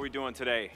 are 0.00 0.02
we 0.02 0.08
doing 0.08 0.32
today? 0.32 0.70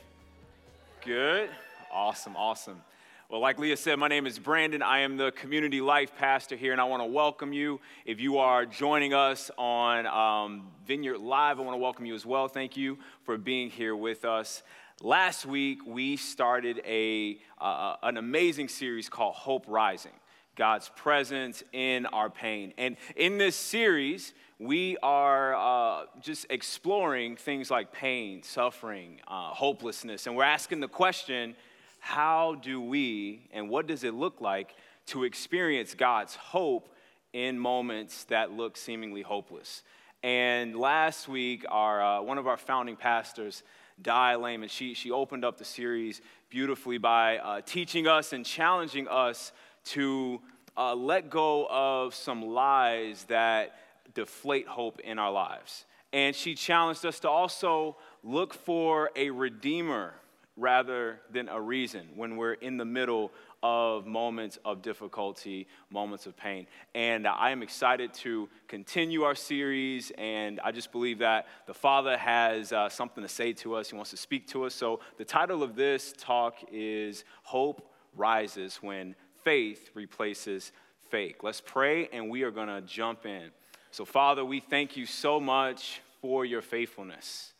Good. 1.02 1.48
Awesome, 1.90 2.36
awesome. 2.36 2.82
Well, 3.30 3.40
like 3.40 3.58
Leah 3.58 3.78
said, 3.78 3.98
my 3.98 4.06
name 4.06 4.26
is 4.26 4.38
Brandon. 4.38 4.82
I 4.82 4.98
am 4.98 5.16
the 5.16 5.32
community 5.32 5.80
life 5.80 6.14
pastor 6.14 6.56
here, 6.56 6.72
and 6.72 6.80
I 6.80 6.84
want 6.84 7.00
to 7.00 7.06
welcome 7.06 7.54
you. 7.54 7.80
If 8.04 8.20
you 8.20 8.36
are 8.36 8.66
joining 8.66 9.14
us 9.14 9.50
on 9.56 10.06
um, 10.08 10.66
Vineyard 10.86 11.20
Live, 11.20 11.58
I 11.58 11.62
want 11.62 11.72
to 11.72 11.78
welcome 11.78 12.04
you 12.04 12.14
as 12.14 12.26
well. 12.26 12.48
Thank 12.48 12.76
you 12.76 12.98
for 13.22 13.38
being 13.38 13.70
here 13.70 13.96
with 13.96 14.26
us. 14.26 14.62
Last 15.00 15.46
week, 15.46 15.78
we 15.86 16.18
started 16.18 16.82
a, 16.84 17.38
uh, 17.58 17.96
an 18.02 18.18
amazing 18.18 18.68
series 18.68 19.08
called 19.08 19.36
Hope 19.36 19.64
Rising 19.66 20.12
God's 20.54 20.90
presence 20.96 21.62
in 21.72 22.04
our 22.04 22.28
pain. 22.28 22.74
And 22.76 22.98
in 23.16 23.38
this 23.38 23.56
series, 23.56 24.34
we 24.58 24.96
are 25.02 25.54
uh, 25.54 26.06
just 26.20 26.46
exploring 26.50 27.36
things 27.36 27.70
like 27.70 27.92
pain, 27.92 28.42
suffering, 28.42 29.20
uh, 29.26 29.48
hopelessness, 29.48 30.26
and 30.26 30.36
we're 30.36 30.44
asking 30.44 30.80
the 30.80 30.88
question 30.88 31.56
how 31.98 32.56
do 32.56 32.82
we 32.82 33.48
and 33.52 33.70
what 33.70 33.86
does 33.86 34.04
it 34.04 34.12
look 34.12 34.40
like 34.40 34.74
to 35.06 35.24
experience 35.24 35.94
God's 35.94 36.34
hope 36.36 36.94
in 37.32 37.58
moments 37.58 38.24
that 38.24 38.52
look 38.52 38.76
seemingly 38.76 39.22
hopeless? 39.22 39.82
And 40.22 40.76
last 40.76 41.28
week, 41.28 41.64
our, 41.68 42.02
uh, 42.02 42.22
one 42.22 42.36
of 42.36 42.46
our 42.46 42.58
founding 42.58 42.96
pastors, 42.96 43.62
Di 44.00 44.34
Leman, 44.36 44.68
she, 44.68 44.92
she 44.94 45.10
opened 45.10 45.44
up 45.44 45.56
the 45.56 45.64
series 45.64 46.20
beautifully 46.50 46.98
by 46.98 47.38
uh, 47.38 47.60
teaching 47.64 48.06
us 48.06 48.32
and 48.34 48.44
challenging 48.44 49.08
us 49.08 49.52
to 49.84 50.40
uh, 50.76 50.94
let 50.94 51.30
go 51.30 51.66
of 51.70 52.14
some 52.14 52.42
lies 52.42 53.24
that 53.24 53.76
deflate 54.14 54.66
hope 54.66 55.00
in 55.00 55.18
our 55.18 55.32
lives. 55.32 55.84
And 56.12 56.34
she 56.34 56.54
challenged 56.54 57.04
us 57.04 57.20
to 57.20 57.28
also 57.28 57.96
look 58.22 58.54
for 58.54 59.10
a 59.16 59.30
redeemer 59.30 60.14
rather 60.56 61.20
than 61.30 61.48
a 61.48 61.60
reason 61.60 62.06
when 62.14 62.36
we're 62.36 62.52
in 62.52 62.76
the 62.76 62.84
middle 62.84 63.32
of 63.64 64.06
moments 64.06 64.58
of 64.64 64.82
difficulty, 64.82 65.66
moments 65.90 66.26
of 66.26 66.36
pain. 66.36 66.66
And 66.94 67.26
I 67.26 67.50
am 67.50 67.62
excited 67.62 68.12
to 68.14 68.48
continue 68.68 69.22
our 69.22 69.34
series, 69.34 70.12
and 70.18 70.60
I 70.62 70.70
just 70.70 70.92
believe 70.92 71.18
that 71.20 71.46
the 71.66 71.74
Father 71.74 72.16
has 72.16 72.72
uh, 72.72 72.88
something 72.88 73.22
to 73.22 73.28
say 73.28 73.52
to 73.54 73.74
us. 73.74 73.88
He 73.88 73.96
wants 73.96 74.10
to 74.10 74.16
speak 74.16 74.46
to 74.48 74.64
us. 74.64 74.74
So, 74.74 75.00
the 75.16 75.24
title 75.24 75.62
of 75.62 75.74
this 75.74 76.12
talk 76.16 76.56
is 76.70 77.24
Hope 77.42 77.90
Rises 78.14 78.76
When 78.76 79.16
Faith 79.42 79.90
Replaces 79.94 80.70
Fake. 81.10 81.42
Let's 81.42 81.62
pray, 81.62 82.08
and 82.12 82.28
we 82.28 82.42
are 82.42 82.50
going 82.50 82.68
to 82.68 82.82
jump 82.82 83.24
in. 83.24 83.50
So, 83.94 84.04
Father, 84.04 84.44
we 84.44 84.58
thank 84.58 84.96
you 84.96 85.06
so 85.06 85.38
much 85.38 86.00
for 86.20 86.44
your 86.44 86.62
faithfulness 86.62 87.52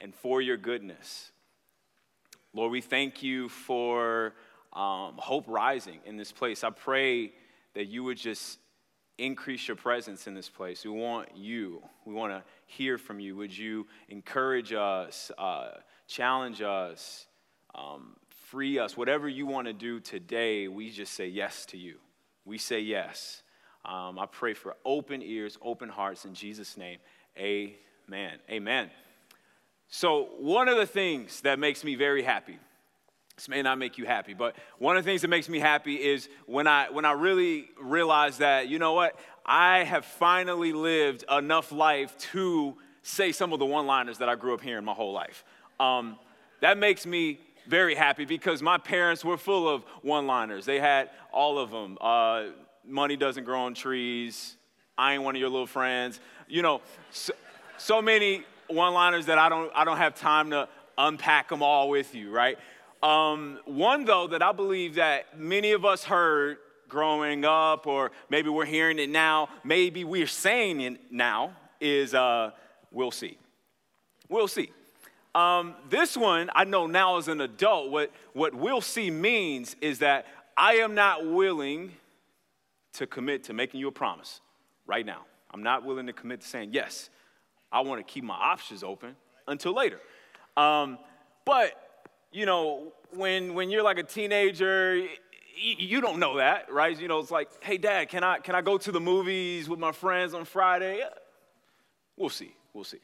and 0.00 0.12
for 0.12 0.42
your 0.42 0.56
goodness. 0.56 1.30
Lord, 2.52 2.72
we 2.72 2.80
thank 2.80 3.22
you 3.22 3.48
for 3.48 4.32
um, 4.72 5.14
hope 5.16 5.44
rising 5.46 6.00
in 6.04 6.16
this 6.16 6.32
place. 6.32 6.64
I 6.64 6.70
pray 6.70 7.30
that 7.74 7.84
you 7.84 8.02
would 8.02 8.16
just 8.16 8.58
increase 9.16 9.68
your 9.68 9.76
presence 9.76 10.26
in 10.26 10.34
this 10.34 10.48
place. 10.48 10.84
We 10.84 10.90
want 10.90 11.28
you. 11.36 11.80
We 12.04 12.14
want 12.14 12.32
to 12.32 12.42
hear 12.66 12.98
from 12.98 13.20
you. 13.20 13.36
Would 13.36 13.56
you 13.56 13.86
encourage 14.08 14.72
us, 14.72 15.30
uh, 15.38 15.68
challenge 16.08 16.62
us, 16.62 17.28
um, 17.76 18.16
free 18.48 18.80
us? 18.80 18.96
Whatever 18.96 19.28
you 19.28 19.46
want 19.46 19.68
to 19.68 19.72
do 19.72 20.00
today, 20.00 20.66
we 20.66 20.90
just 20.90 21.12
say 21.12 21.28
yes 21.28 21.64
to 21.66 21.78
you. 21.78 21.98
We 22.44 22.58
say 22.58 22.80
yes. 22.80 23.44
Um, 23.86 24.18
I 24.18 24.26
pray 24.26 24.52
for 24.52 24.76
open 24.84 25.22
ears, 25.22 25.56
open 25.62 25.88
hearts 25.88 26.24
in 26.24 26.34
Jesus' 26.34 26.76
name. 26.76 26.98
Amen. 27.38 28.38
Amen. 28.50 28.90
So, 29.88 30.30
one 30.40 30.68
of 30.68 30.76
the 30.76 30.86
things 30.86 31.42
that 31.42 31.60
makes 31.60 31.84
me 31.84 31.94
very 31.94 32.24
happy, 32.24 32.58
this 33.36 33.48
may 33.48 33.62
not 33.62 33.78
make 33.78 33.96
you 33.96 34.04
happy, 34.04 34.34
but 34.34 34.56
one 34.78 34.96
of 34.96 35.04
the 35.04 35.08
things 35.08 35.22
that 35.22 35.28
makes 35.28 35.48
me 35.48 35.60
happy 35.60 35.94
is 35.94 36.28
when 36.46 36.66
I, 36.66 36.90
when 36.90 37.04
I 37.04 37.12
really 37.12 37.68
realize 37.80 38.38
that, 38.38 38.68
you 38.68 38.80
know 38.80 38.94
what, 38.94 39.16
I 39.44 39.84
have 39.84 40.04
finally 40.04 40.72
lived 40.72 41.24
enough 41.30 41.70
life 41.70 42.18
to 42.32 42.76
say 43.02 43.30
some 43.30 43.52
of 43.52 43.60
the 43.60 43.66
one 43.66 43.86
liners 43.86 44.18
that 44.18 44.28
I 44.28 44.34
grew 44.34 44.54
up 44.54 44.60
hearing 44.60 44.84
my 44.84 44.94
whole 44.94 45.12
life. 45.12 45.44
Um, 45.78 46.18
that 46.60 46.76
makes 46.76 47.06
me 47.06 47.38
very 47.68 47.94
happy 47.94 48.24
because 48.24 48.62
my 48.62 48.78
parents 48.78 49.24
were 49.24 49.36
full 49.36 49.68
of 49.68 49.84
one 50.02 50.26
liners. 50.26 50.64
They 50.64 50.80
had 50.80 51.10
all 51.32 51.60
of 51.60 51.70
them. 51.70 51.98
Uh, 52.00 52.46
money 52.86 53.16
doesn't 53.16 53.44
grow 53.44 53.60
on 53.60 53.74
trees. 53.74 54.56
I 54.96 55.14
ain't 55.14 55.22
one 55.22 55.36
of 55.36 55.40
your 55.40 55.50
little 55.50 55.66
friends. 55.66 56.20
You 56.48 56.62
know, 56.62 56.80
so, 57.10 57.32
so 57.78 58.00
many 58.00 58.44
one 58.68 58.94
liners 58.94 59.26
that 59.26 59.38
I 59.38 59.48
don't, 59.48 59.70
I 59.74 59.84
don't 59.84 59.98
have 59.98 60.14
time 60.14 60.50
to 60.50 60.68
unpack 60.98 61.48
them 61.48 61.62
all 61.62 61.88
with 61.88 62.14
you, 62.14 62.30
right? 62.30 62.58
Um, 63.02 63.60
one, 63.66 64.04
though, 64.04 64.26
that 64.28 64.42
I 64.42 64.52
believe 64.52 64.94
that 64.94 65.38
many 65.38 65.72
of 65.72 65.84
us 65.84 66.04
heard 66.04 66.58
growing 66.88 67.44
up, 67.44 67.86
or 67.86 68.12
maybe 68.30 68.48
we're 68.48 68.64
hearing 68.64 68.98
it 68.98 69.10
now, 69.10 69.48
maybe 69.64 70.04
we're 70.04 70.26
saying 70.26 70.80
it 70.80 71.00
now, 71.10 71.52
is 71.80 72.14
uh, 72.14 72.52
we'll 72.90 73.10
see. 73.10 73.38
We'll 74.28 74.48
see. 74.48 74.70
Um, 75.34 75.74
this 75.90 76.16
one, 76.16 76.50
I 76.54 76.64
know 76.64 76.86
now 76.86 77.18
as 77.18 77.28
an 77.28 77.42
adult, 77.42 77.90
what, 77.90 78.10
what 78.32 78.54
we'll 78.54 78.80
see 78.80 79.10
means 79.10 79.76
is 79.82 79.98
that 79.98 80.26
I 80.56 80.76
am 80.76 80.94
not 80.94 81.26
willing 81.26 81.92
to 82.96 83.06
commit 83.06 83.44
to 83.44 83.52
making 83.52 83.80
you 83.80 83.88
a 83.88 83.92
promise 83.92 84.40
right 84.86 85.04
now. 85.04 85.26
I'm 85.52 85.62
not 85.62 85.84
willing 85.84 86.06
to 86.06 86.12
commit 86.12 86.40
to 86.42 86.46
saying, 86.46 86.70
yes, 86.72 87.10
I 87.70 87.80
want 87.80 88.06
to 88.06 88.12
keep 88.12 88.24
my 88.24 88.34
options 88.34 88.82
open 88.82 89.16
until 89.48 89.74
later. 89.74 90.00
Um, 90.56 90.98
but, 91.44 91.72
you 92.32 92.46
know, 92.46 92.92
when, 93.10 93.54
when 93.54 93.70
you're 93.70 93.82
like 93.82 93.98
a 93.98 94.02
teenager, 94.02 95.06
you 95.56 96.00
don't 96.00 96.18
know 96.18 96.36
that, 96.36 96.72
right? 96.72 96.98
You 96.98 97.08
know, 97.08 97.18
it's 97.18 97.30
like, 97.30 97.48
hey, 97.62 97.78
dad, 97.78 98.08
can 98.08 98.24
I, 98.24 98.38
can 98.38 98.54
I 98.54 98.62
go 98.62 98.76
to 98.78 98.92
the 98.92 99.00
movies 99.00 99.68
with 99.68 99.78
my 99.78 99.92
friends 99.92 100.34
on 100.34 100.44
Friday? 100.44 101.02
We'll 102.16 102.30
see. 102.30 102.54
We'll 102.72 102.84
see. 102.84 103.00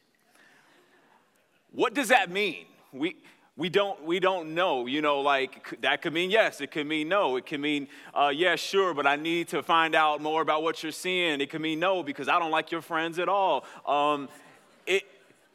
What 1.71 1.93
does 1.93 2.09
that 2.09 2.29
mean? 2.29 2.65
We, 2.91 3.15
we 3.55 3.69
don't, 3.69 4.03
we 4.03 4.19
don't 4.19 4.55
know, 4.55 4.87
you 4.87 5.01
know, 5.01 5.21
like 5.21 5.79
that 5.81 6.01
could 6.01 6.13
mean 6.13 6.31
yes, 6.31 6.59
it 6.59 6.71
could 6.71 6.87
mean 6.87 7.07
no, 7.07 7.35
it 7.35 7.45
could 7.45 7.59
mean 7.59 7.87
uh, 8.13 8.31
yes, 8.33 8.59
sure, 8.59 8.93
but 8.93 9.05
I 9.05 9.15
need 9.15 9.47
to 9.49 9.61
find 9.61 9.93
out 9.93 10.21
more 10.21 10.41
about 10.41 10.63
what 10.63 10.81
you're 10.81 10.91
seeing. 10.91 11.39
It 11.39 11.51
could 11.51 11.61
mean 11.61 11.79
no 11.79 12.01
because 12.01 12.27
I 12.27 12.39
don't 12.39 12.51
like 12.51 12.71
your 12.71 12.81
friends 12.81 13.19
at 13.19 13.29
all. 13.29 13.63
Um, 13.85 14.27
it, 14.87 15.03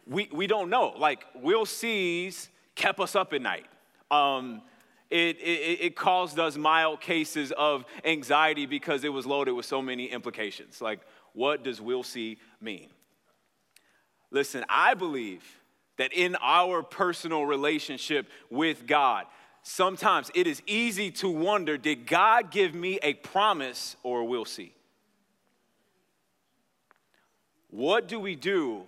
we, 0.07 0.29
we 0.33 0.47
don't 0.47 0.71
know. 0.71 0.95
Like, 0.97 1.25
Will 1.35 1.67
Sees 1.67 2.51
kept 2.77 3.01
us 3.01 3.17
up 3.17 3.33
at 3.33 3.43
night. 3.43 3.67
Um, 4.11 4.63
it, 5.11 5.37
it, 5.39 5.81
it 5.81 5.97
caused 5.97 6.39
us 6.39 6.57
mild 6.57 7.01
cases 7.01 7.53
of 7.59 7.85
anxiety 8.05 8.67
because 8.67 9.05
it 9.05 9.09
was 9.09 9.27
loaded 9.27 9.53
with 9.53 9.67
so 9.67 9.83
many 9.83 10.07
implications. 10.07 10.81
Like, 10.81 11.01
what 11.33 11.65
does 11.65 11.81
Will 11.81 12.03
See 12.03 12.39
mean? 12.61 12.89
Listen, 14.31 14.65
I 14.69 14.95
believe 14.95 15.43
that 15.99 16.13
in 16.13 16.37
our 16.41 16.83
personal 16.83 17.45
relationship 17.45 18.29
with 18.51 18.87
God, 18.87 19.27
sometimes 19.63 20.31
it 20.35 20.47
is 20.47 20.63
easy 20.67 21.11
to 21.11 21.29
wonder 21.29 21.77
did 21.77 22.07
God 22.07 22.51
give 22.51 22.75
me 22.75 22.99
a 23.03 23.15
promise 23.15 23.97
or 24.03 24.25
we'll 24.25 24.45
see? 24.45 24.75
What 27.71 28.09
do 28.09 28.19
we 28.19 28.35
do 28.35 28.83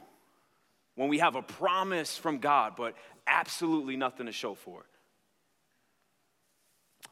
when 0.95 1.09
we 1.09 1.19
have 1.19 1.37
a 1.37 1.43
promise 1.43 2.17
from 2.17 2.39
God 2.39 2.75
but 2.77 2.95
absolutely 3.27 3.97
nothing 3.97 4.27
to 4.27 4.33
show 4.33 4.55
for 4.55 4.81
it? 4.81 4.87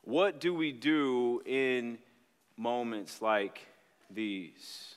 What 0.03 0.41
do 0.41 0.55
we 0.55 0.73
do 0.73 1.43
in 1.45 1.99
moments 2.57 3.21
like 3.21 3.61
these? 4.11 4.95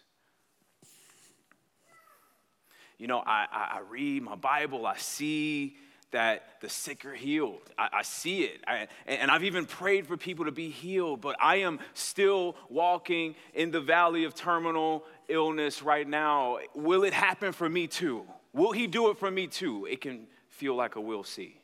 You 3.01 3.07
know, 3.07 3.23
I, 3.25 3.47
I, 3.51 3.77
I 3.77 3.79
read 3.89 4.21
my 4.21 4.35
Bible, 4.35 4.85
I 4.85 4.95
see 4.95 5.75
that 6.11 6.43
the 6.61 6.69
sick 6.69 7.03
are 7.03 7.15
healed. 7.15 7.61
I, 7.75 7.89
I 7.93 8.01
see 8.03 8.43
it. 8.43 8.61
I, 8.67 8.87
and 9.07 9.31
I've 9.31 9.43
even 9.43 9.65
prayed 9.65 10.05
for 10.05 10.17
people 10.17 10.45
to 10.45 10.51
be 10.51 10.69
healed, 10.69 11.19
but 11.19 11.35
I 11.41 11.57
am 11.57 11.79
still 11.95 12.55
walking 12.69 13.33
in 13.55 13.71
the 13.71 13.81
valley 13.81 14.25
of 14.25 14.35
terminal 14.35 15.03
illness 15.29 15.81
right 15.81 16.07
now. 16.07 16.59
Will 16.75 17.03
it 17.03 17.13
happen 17.13 17.53
for 17.53 17.67
me 17.67 17.87
too? 17.87 18.23
Will 18.53 18.71
He 18.71 18.85
do 18.85 19.09
it 19.09 19.17
for 19.17 19.31
me 19.31 19.47
too? 19.47 19.87
It 19.87 19.99
can 19.99 20.27
feel 20.49 20.75
like 20.75 20.95
a 20.95 21.01
will 21.01 21.23
see. 21.23 21.59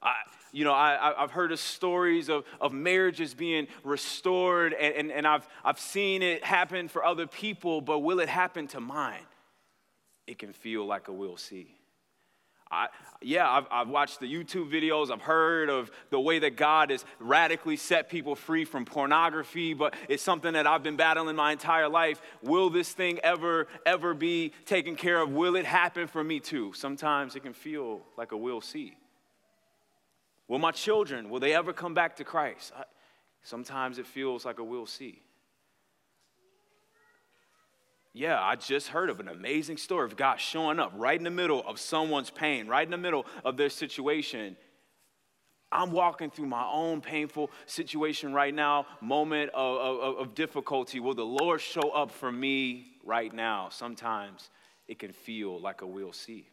I, 0.00 0.12
you 0.52 0.62
know, 0.62 0.74
I, 0.74 1.12
have 1.18 1.32
heard 1.32 1.50
of 1.50 1.58
stories 1.58 2.28
of, 2.28 2.44
of 2.60 2.72
marriages 2.72 3.34
being 3.34 3.66
restored, 3.82 4.74
and, 4.74 4.94
and, 4.94 5.10
and 5.10 5.26
I've, 5.26 5.48
I've 5.64 5.80
seen 5.80 6.22
it 6.22 6.44
happen 6.44 6.86
for 6.86 7.04
other 7.04 7.26
people, 7.26 7.80
but 7.80 7.98
will 7.98 8.20
it 8.20 8.28
happen 8.28 8.68
to 8.68 8.80
mine? 8.80 9.24
It 10.30 10.38
can 10.38 10.52
feel 10.52 10.86
like 10.86 11.08
a 11.08 11.12
will 11.12 11.36
see. 11.36 11.74
I, 12.70 12.86
yeah, 13.20 13.50
I've, 13.50 13.66
I've, 13.68 13.88
watched 13.88 14.20
the 14.20 14.32
YouTube 14.32 14.70
videos. 14.70 15.10
I've 15.10 15.22
heard 15.22 15.68
of 15.68 15.90
the 16.10 16.20
way 16.20 16.38
that 16.38 16.54
God 16.54 16.90
has 16.90 17.04
radically 17.18 17.76
set 17.76 18.08
people 18.08 18.36
free 18.36 18.64
from 18.64 18.84
pornography, 18.84 19.74
but 19.74 19.92
it's 20.08 20.22
something 20.22 20.52
that 20.52 20.68
I've 20.68 20.84
been 20.84 20.94
battling 20.94 21.34
my 21.34 21.50
entire 21.50 21.88
life. 21.88 22.22
Will 22.42 22.70
this 22.70 22.92
thing 22.92 23.18
ever, 23.24 23.66
ever 23.84 24.14
be 24.14 24.52
taken 24.66 24.94
care 24.94 25.20
of? 25.20 25.32
Will 25.32 25.56
it 25.56 25.66
happen 25.66 26.06
for 26.06 26.22
me 26.22 26.38
too? 26.38 26.72
Sometimes 26.74 27.34
it 27.34 27.42
can 27.42 27.52
feel 27.52 28.02
like 28.16 28.30
a 28.30 28.36
will 28.36 28.60
see. 28.60 28.96
Will 30.46 30.60
my 30.60 30.70
children, 30.70 31.28
will 31.28 31.40
they 31.40 31.54
ever 31.54 31.72
come 31.72 31.92
back 31.92 32.14
to 32.18 32.24
Christ? 32.24 32.72
I, 32.78 32.84
sometimes 33.42 33.98
it 33.98 34.06
feels 34.06 34.44
like 34.44 34.60
a 34.60 34.64
will 34.64 34.86
see. 34.86 35.22
Yeah, 38.12 38.40
I 38.40 38.56
just 38.56 38.88
heard 38.88 39.08
of 39.08 39.20
an 39.20 39.28
amazing 39.28 39.76
story 39.76 40.04
of 40.04 40.16
God 40.16 40.40
showing 40.40 40.80
up 40.80 40.92
right 40.96 41.16
in 41.16 41.22
the 41.22 41.30
middle 41.30 41.62
of 41.66 41.78
someone's 41.78 42.30
pain, 42.30 42.66
right 42.66 42.84
in 42.84 42.90
the 42.90 42.98
middle 42.98 43.24
of 43.44 43.56
their 43.56 43.68
situation. 43.68 44.56
I'm 45.70 45.92
walking 45.92 46.30
through 46.30 46.46
my 46.46 46.68
own 46.68 47.00
painful 47.00 47.50
situation 47.66 48.32
right 48.32 48.52
now, 48.52 48.86
moment 49.00 49.52
of, 49.54 50.00
of, 50.00 50.18
of, 50.18 50.34
difficulty. 50.34 50.98
Will 50.98 51.14
the 51.14 51.22
Lord 51.22 51.60
show 51.60 51.90
up 51.90 52.10
for 52.10 52.32
me 52.32 52.96
right 53.04 53.32
now? 53.32 53.68
Sometimes 53.70 54.50
it 54.88 54.98
can 54.98 55.12
feel 55.12 55.60
like 55.60 55.82
a 55.82 55.86
we'll 55.86 56.12
see. 56.12 56.48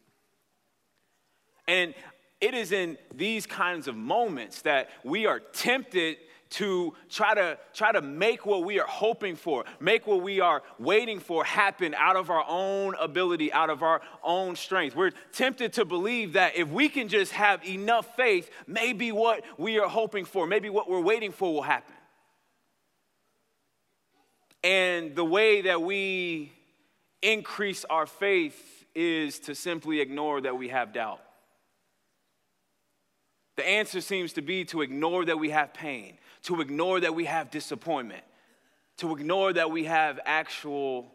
And 1.66 1.94
it 2.40 2.54
is 2.54 2.70
in 2.70 2.96
these 3.12 3.46
kinds 3.46 3.88
of 3.88 3.96
moments 3.96 4.62
that 4.62 4.88
we 5.02 5.26
are 5.26 5.40
tempted 5.40 6.18
to 6.50 6.94
try 7.10 7.34
to 7.34 7.58
try 7.74 7.92
to 7.92 8.00
make 8.00 8.46
what 8.46 8.64
we 8.64 8.80
are 8.80 8.86
hoping 8.86 9.36
for, 9.36 9.64
make 9.80 10.06
what 10.06 10.22
we 10.22 10.40
are 10.40 10.62
waiting 10.78 11.20
for 11.20 11.44
happen 11.44 11.94
out 11.94 12.16
of 12.16 12.30
our 12.30 12.44
own 12.48 12.94
ability, 13.00 13.52
out 13.52 13.70
of 13.70 13.82
our 13.82 14.00
own 14.22 14.56
strength. 14.56 14.96
We're 14.96 15.12
tempted 15.32 15.74
to 15.74 15.84
believe 15.84 16.34
that 16.34 16.56
if 16.56 16.68
we 16.68 16.88
can 16.88 17.08
just 17.08 17.32
have 17.32 17.64
enough 17.66 18.16
faith, 18.16 18.50
maybe 18.66 19.12
what 19.12 19.44
we 19.58 19.78
are 19.78 19.88
hoping 19.88 20.24
for, 20.24 20.46
maybe 20.46 20.70
what 20.70 20.88
we're 20.88 21.00
waiting 21.00 21.32
for 21.32 21.52
will 21.52 21.62
happen. 21.62 21.94
And 24.64 25.14
the 25.14 25.24
way 25.24 25.62
that 25.62 25.82
we 25.82 26.52
increase 27.22 27.84
our 27.84 28.06
faith 28.06 28.86
is 28.94 29.38
to 29.40 29.54
simply 29.54 30.00
ignore 30.00 30.40
that 30.40 30.56
we 30.56 30.68
have 30.68 30.92
doubt. 30.92 31.20
The 33.56 33.68
answer 33.68 34.00
seems 34.00 34.34
to 34.34 34.42
be 34.42 34.64
to 34.66 34.82
ignore 34.82 35.24
that 35.24 35.38
we 35.38 35.50
have 35.50 35.74
pain, 35.74 36.18
to 36.48 36.62
ignore 36.62 36.98
that 36.98 37.14
we 37.14 37.26
have 37.26 37.50
disappointment, 37.50 38.24
to 38.96 39.14
ignore 39.14 39.52
that 39.52 39.70
we 39.70 39.84
have 39.84 40.18
actual 40.24 41.12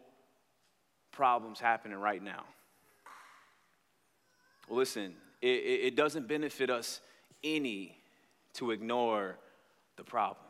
problems 1.10 1.58
happening 1.58 1.98
right 1.98 2.22
now. 2.22 2.44
Listen, 4.70 5.16
it, 5.42 5.48
it 5.48 5.96
doesn't 5.96 6.28
benefit 6.28 6.70
us 6.70 7.00
any 7.42 7.98
to 8.52 8.70
ignore 8.70 9.36
the 9.96 10.04
problem. 10.04 10.46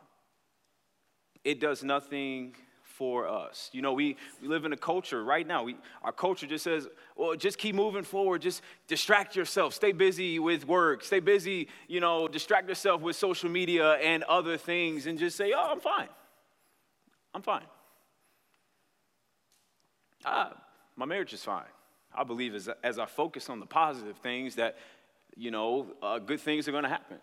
It 1.45 1.61
does 1.61 1.83
nothing 1.83 2.55
for 2.97 3.27
us. 3.29 3.71
You 3.73 3.83
know, 3.83 3.93
we, 3.93 4.17
we 4.41 4.47
live 4.49 4.65
in 4.65 4.73
a 4.73 4.77
culture 4.77 5.25
right 5.25 5.47
now. 5.47 5.65
We, 5.65 5.77
our 6.03 6.13
culture 6.13 6.47
just 6.47 6.63
says, 6.63 6.87
well, 7.17 7.35
just 7.35 7.59
keep 7.59 7.75
moving 7.75 8.05
forward. 8.05 8.43
Just 8.43 8.63
distract 8.87 9.35
yourself. 9.35 9.75
Stay 9.75 9.93
busy 9.93 10.39
with 10.39 10.67
work. 10.67 11.03
Stay 11.03 11.21
busy, 11.21 11.69
you 11.89 12.01
know, 12.01 12.29
distract 12.29 12.69
yourself 12.69 13.01
with 13.01 13.17
social 13.17 13.51
media 13.51 13.95
and 13.95 14.23
other 14.25 14.57
things 14.57 15.07
and 15.07 15.19
just 15.19 15.37
say, 15.37 15.53
oh, 15.55 15.73
I'm 15.73 15.81
fine. 15.81 16.09
I'm 17.35 17.43
fine. 17.43 17.65
Ah, 20.25 20.53
my 20.97 21.05
marriage 21.05 21.33
is 21.33 21.43
fine. 21.43 21.65
I 22.15 22.23
believe 22.23 22.55
as, 22.55 22.69
as 22.85 23.01
I 23.01 23.07
focus 23.07 23.51
on 23.51 23.59
the 23.59 23.67
positive 23.67 24.17
things 24.19 24.55
that, 24.55 24.77
you 25.37 25.51
know, 25.51 25.89
uh, 26.01 26.21
good 26.21 26.41
things 26.41 26.69
are 26.69 26.73
going 26.73 26.85
to 26.85 26.89
happen. 26.89 27.19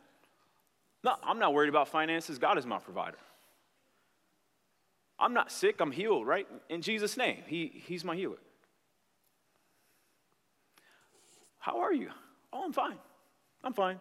No, 1.03 1.15
I'm 1.23 1.39
not 1.39 1.53
worried 1.53 1.69
about 1.69 1.88
finances. 1.88 2.38
God 2.38 2.57
is 2.57 2.65
my 2.65 2.77
provider. 2.77 3.18
I'm 5.21 5.33
not 5.33 5.51
sick, 5.51 5.79
I'm 5.79 5.91
healed, 5.91 6.25
right? 6.25 6.47
In 6.68 6.81
Jesus' 6.81 7.15
name, 7.15 7.44
he, 7.45 7.83
He's 7.85 8.03
my 8.03 8.15
healer. 8.15 8.39
How 11.59 11.81
are 11.81 11.94
you? 11.94 12.09
Oh, 12.51 12.65
I'm 12.65 12.73
fine. 12.73 12.97
I'm 13.63 13.73
fine. 13.73 14.00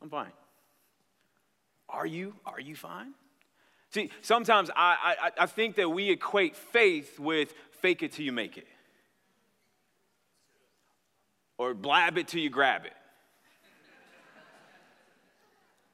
I'm 0.00 0.08
fine. 0.08 0.30
Are 1.88 2.06
you? 2.06 2.34
Are 2.46 2.60
you 2.60 2.76
fine? 2.76 3.14
See, 3.90 4.10
sometimes 4.20 4.70
I, 4.76 5.16
I, 5.20 5.30
I 5.42 5.46
think 5.46 5.74
that 5.76 5.88
we 5.90 6.10
equate 6.10 6.54
faith 6.54 7.18
with 7.18 7.52
fake 7.80 8.02
it 8.04 8.12
till 8.12 8.24
you 8.24 8.32
make 8.32 8.58
it, 8.58 8.66
or 11.56 11.74
blab 11.74 12.16
it 12.16 12.28
till 12.28 12.40
you 12.40 12.50
grab 12.50 12.84
it. 12.84 12.92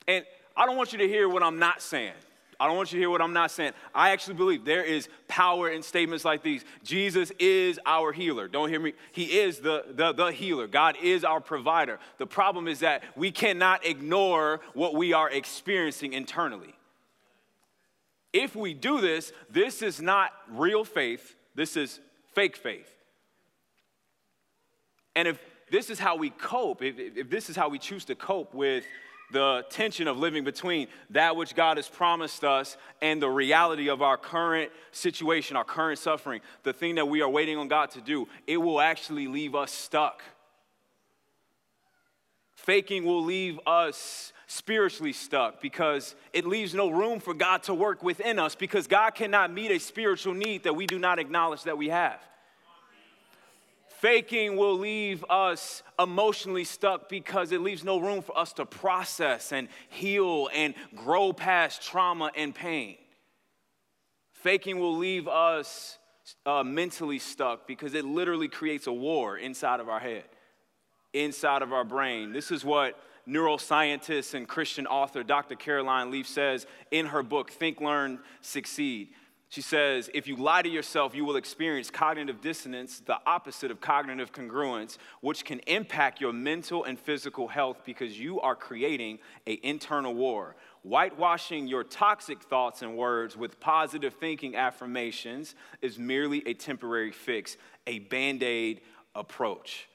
And 0.06 0.24
I 0.54 0.66
don't 0.66 0.76
want 0.76 0.92
you 0.92 0.98
to 0.98 1.08
hear 1.08 1.28
what 1.28 1.42
I'm 1.42 1.58
not 1.58 1.80
saying. 1.80 2.12
I 2.58 2.66
don't 2.66 2.76
want 2.76 2.92
you 2.92 2.98
to 2.98 3.02
hear 3.02 3.10
what 3.10 3.20
I'm 3.20 3.32
not 3.32 3.50
saying. 3.50 3.72
I 3.94 4.10
actually 4.10 4.34
believe 4.34 4.64
there 4.64 4.84
is 4.84 5.08
power 5.28 5.70
in 5.70 5.82
statements 5.82 6.24
like 6.24 6.42
these. 6.42 6.64
Jesus 6.82 7.32
is 7.38 7.80
our 7.84 8.12
healer. 8.12 8.48
Don't 8.48 8.68
hear 8.68 8.80
me. 8.80 8.94
He 9.12 9.38
is 9.38 9.58
the, 9.58 9.84
the, 9.90 10.12
the 10.12 10.26
healer. 10.26 10.66
God 10.66 10.96
is 11.02 11.24
our 11.24 11.40
provider. 11.40 11.98
The 12.18 12.26
problem 12.26 12.68
is 12.68 12.80
that 12.80 13.02
we 13.16 13.30
cannot 13.30 13.84
ignore 13.84 14.60
what 14.74 14.94
we 14.94 15.12
are 15.12 15.30
experiencing 15.30 16.12
internally. 16.12 16.74
If 18.32 18.56
we 18.56 18.74
do 18.74 19.00
this, 19.00 19.32
this 19.48 19.80
is 19.80 20.02
not 20.02 20.32
real 20.50 20.84
faith, 20.84 21.36
this 21.54 21.76
is 21.76 22.00
fake 22.34 22.56
faith. 22.56 22.90
And 25.14 25.28
if 25.28 25.38
this 25.70 25.88
is 25.88 25.98
how 25.98 26.16
we 26.16 26.30
cope, 26.30 26.82
if, 26.82 26.98
if 26.98 27.30
this 27.30 27.48
is 27.48 27.56
how 27.56 27.68
we 27.68 27.78
choose 27.78 28.04
to 28.06 28.14
cope 28.14 28.52
with 28.52 28.84
the 29.34 29.66
tension 29.68 30.06
of 30.06 30.16
living 30.16 30.44
between 30.44 30.86
that 31.10 31.34
which 31.34 31.56
God 31.56 31.76
has 31.76 31.88
promised 31.88 32.44
us 32.44 32.76
and 33.02 33.20
the 33.20 33.28
reality 33.28 33.90
of 33.90 34.00
our 34.00 34.16
current 34.16 34.70
situation, 34.92 35.56
our 35.56 35.64
current 35.64 35.98
suffering, 35.98 36.40
the 36.62 36.72
thing 36.72 36.94
that 36.94 37.08
we 37.08 37.20
are 37.20 37.28
waiting 37.28 37.58
on 37.58 37.66
God 37.66 37.90
to 37.90 38.00
do, 38.00 38.28
it 38.46 38.56
will 38.56 38.80
actually 38.80 39.26
leave 39.26 39.56
us 39.56 39.72
stuck. 39.72 40.22
Faking 42.54 43.04
will 43.04 43.24
leave 43.24 43.58
us 43.66 44.32
spiritually 44.46 45.12
stuck 45.12 45.60
because 45.60 46.14
it 46.32 46.46
leaves 46.46 46.72
no 46.72 46.88
room 46.88 47.18
for 47.18 47.34
God 47.34 47.64
to 47.64 47.74
work 47.74 48.04
within 48.04 48.38
us 48.38 48.54
because 48.54 48.86
God 48.86 49.16
cannot 49.16 49.52
meet 49.52 49.72
a 49.72 49.80
spiritual 49.80 50.34
need 50.34 50.62
that 50.62 50.76
we 50.76 50.86
do 50.86 50.98
not 50.98 51.18
acknowledge 51.18 51.64
that 51.64 51.76
we 51.76 51.88
have. 51.88 52.20
Faking 54.04 54.58
will 54.58 54.76
leave 54.76 55.24
us 55.30 55.82
emotionally 55.98 56.64
stuck 56.64 57.08
because 57.08 57.52
it 57.52 57.62
leaves 57.62 57.82
no 57.84 57.98
room 57.98 58.20
for 58.20 58.36
us 58.36 58.52
to 58.52 58.66
process 58.66 59.50
and 59.50 59.66
heal 59.88 60.50
and 60.52 60.74
grow 60.94 61.32
past 61.32 61.80
trauma 61.80 62.30
and 62.36 62.54
pain. 62.54 62.98
Faking 64.34 64.78
will 64.78 64.98
leave 64.98 65.26
us 65.26 65.96
uh, 66.44 66.62
mentally 66.62 67.18
stuck 67.18 67.66
because 67.66 67.94
it 67.94 68.04
literally 68.04 68.46
creates 68.46 68.88
a 68.88 68.92
war 68.92 69.38
inside 69.38 69.80
of 69.80 69.88
our 69.88 70.00
head, 70.00 70.24
inside 71.14 71.62
of 71.62 71.72
our 71.72 71.82
brain. 71.82 72.30
This 72.30 72.50
is 72.50 72.62
what 72.62 73.02
neuroscientist 73.26 74.34
and 74.34 74.46
Christian 74.46 74.86
author 74.86 75.22
Dr. 75.22 75.54
Caroline 75.54 76.10
Leaf 76.10 76.28
says 76.28 76.66
in 76.90 77.06
her 77.06 77.22
book, 77.22 77.50
Think, 77.50 77.80
Learn, 77.80 78.18
Succeed. 78.42 79.14
She 79.54 79.60
says, 79.60 80.10
if 80.12 80.26
you 80.26 80.34
lie 80.34 80.62
to 80.62 80.68
yourself, 80.68 81.14
you 81.14 81.24
will 81.24 81.36
experience 81.36 81.88
cognitive 81.88 82.40
dissonance, 82.40 82.98
the 82.98 83.18
opposite 83.24 83.70
of 83.70 83.80
cognitive 83.80 84.32
congruence, 84.32 84.98
which 85.20 85.44
can 85.44 85.60
impact 85.68 86.20
your 86.20 86.32
mental 86.32 86.82
and 86.82 86.98
physical 86.98 87.46
health 87.46 87.82
because 87.84 88.18
you 88.18 88.40
are 88.40 88.56
creating 88.56 89.20
an 89.46 89.58
internal 89.62 90.12
war. 90.12 90.56
Whitewashing 90.82 91.68
your 91.68 91.84
toxic 91.84 92.42
thoughts 92.42 92.82
and 92.82 92.96
words 92.96 93.36
with 93.36 93.60
positive 93.60 94.14
thinking 94.14 94.56
affirmations 94.56 95.54
is 95.80 96.00
merely 96.00 96.42
a 96.48 96.54
temporary 96.54 97.12
fix, 97.12 97.56
a 97.86 98.00
band 98.00 98.42
aid 98.42 98.80
approach. 99.14 99.86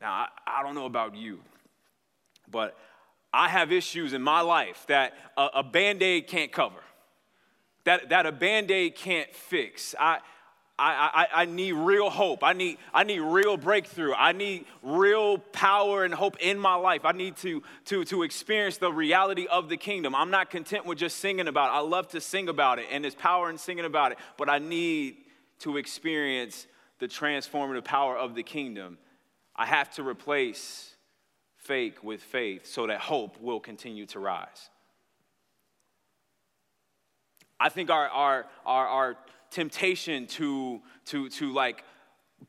Now, 0.00 0.10
I, 0.10 0.28
I 0.44 0.62
don't 0.64 0.74
know 0.74 0.86
about 0.86 1.14
you, 1.14 1.38
but 2.50 2.76
I 3.32 3.48
have 3.48 3.72
issues 3.72 4.12
in 4.12 4.22
my 4.22 4.40
life 4.40 4.84
that 4.88 5.14
a, 5.36 5.48
a 5.56 5.62
band 5.62 6.02
aid 6.02 6.26
can't 6.26 6.50
cover, 6.50 6.80
that, 7.84 8.08
that 8.10 8.26
a 8.26 8.32
band 8.32 8.70
aid 8.70 8.94
can't 8.94 9.34
fix. 9.34 9.94
I, 9.98 10.18
I, 10.78 11.26
I, 11.32 11.42
I, 11.42 11.44
need 11.44 11.72
real 11.72 12.08
hope. 12.08 12.44
I 12.44 12.52
need, 12.52 12.78
I 12.94 13.02
need 13.02 13.18
real 13.18 13.56
breakthrough. 13.56 14.12
I 14.14 14.30
need 14.30 14.64
real 14.82 15.38
power 15.38 16.04
and 16.04 16.14
hope 16.14 16.36
in 16.38 16.56
my 16.56 16.76
life. 16.76 17.04
I 17.04 17.10
need 17.10 17.36
to, 17.38 17.64
to, 17.86 18.04
to 18.04 18.22
experience 18.22 18.76
the 18.76 18.92
reality 18.92 19.46
of 19.48 19.68
the 19.68 19.76
kingdom. 19.76 20.14
I'm 20.14 20.30
not 20.30 20.50
content 20.50 20.86
with 20.86 20.98
just 20.98 21.16
singing 21.16 21.48
about 21.48 21.70
it. 21.70 21.78
I 21.78 21.80
love 21.80 22.08
to 22.10 22.20
sing 22.20 22.48
about 22.48 22.78
it, 22.78 22.86
and 22.92 23.02
there's 23.02 23.16
power 23.16 23.50
in 23.50 23.58
singing 23.58 23.86
about 23.86 24.12
it, 24.12 24.18
but 24.36 24.48
I 24.48 24.58
need 24.58 25.16
to 25.60 25.78
experience 25.78 26.68
the 27.00 27.08
transformative 27.08 27.84
power 27.84 28.16
of 28.16 28.36
the 28.36 28.44
kingdom. 28.44 28.98
I 29.56 29.66
have 29.66 29.90
to 29.94 30.04
replace 30.04 30.94
fake 31.68 32.02
with 32.02 32.22
faith 32.22 32.66
so 32.66 32.86
that 32.86 32.98
hope 32.98 33.38
will 33.40 33.60
continue 33.60 34.06
to 34.06 34.18
rise. 34.18 34.70
I 37.60 37.68
think 37.68 37.90
our, 37.90 38.08
our, 38.08 38.46
our, 38.64 38.86
our 38.86 39.16
temptation 39.50 40.26
to, 40.38 40.80
to, 41.06 41.28
to 41.28 41.52
like 41.52 41.84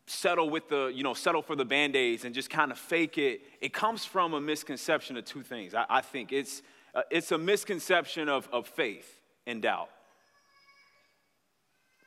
settle 0.07 0.49
with 0.49 0.69
the, 0.69 0.91
you 0.95 1.03
know, 1.03 1.13
settle 1.13 1.41
for 1.41 1.55
the 1.55 1.65
band-aids 1.65 2.23
and 2.23 2.33
just 2.33 2.49
kind 2.49 2.71
of 2.71 2.77
fake 2.77 3.17
it, 3.17 3.41
it 3.59 3.73
comes 3.73 4.05
from 4.05 4.33
a 4.33 4.39
misconception 4.39 5.17
of 5.17 5.25
two 5.25 5.43
things. 5.43 5.75
I, 5.75 5.85
I 5.89 6.01
think 6.01 6.31
it's, 6.31 6.61
uh, 6.95 7.01
it's 7.11 7.31
a 7.31 7.37
misconception 7.37 8.29
of, 8.29 8.47
of 8.53 8.67
faith 8.67 9.19
and 9.45 9.61
doubt. 9.61 9.89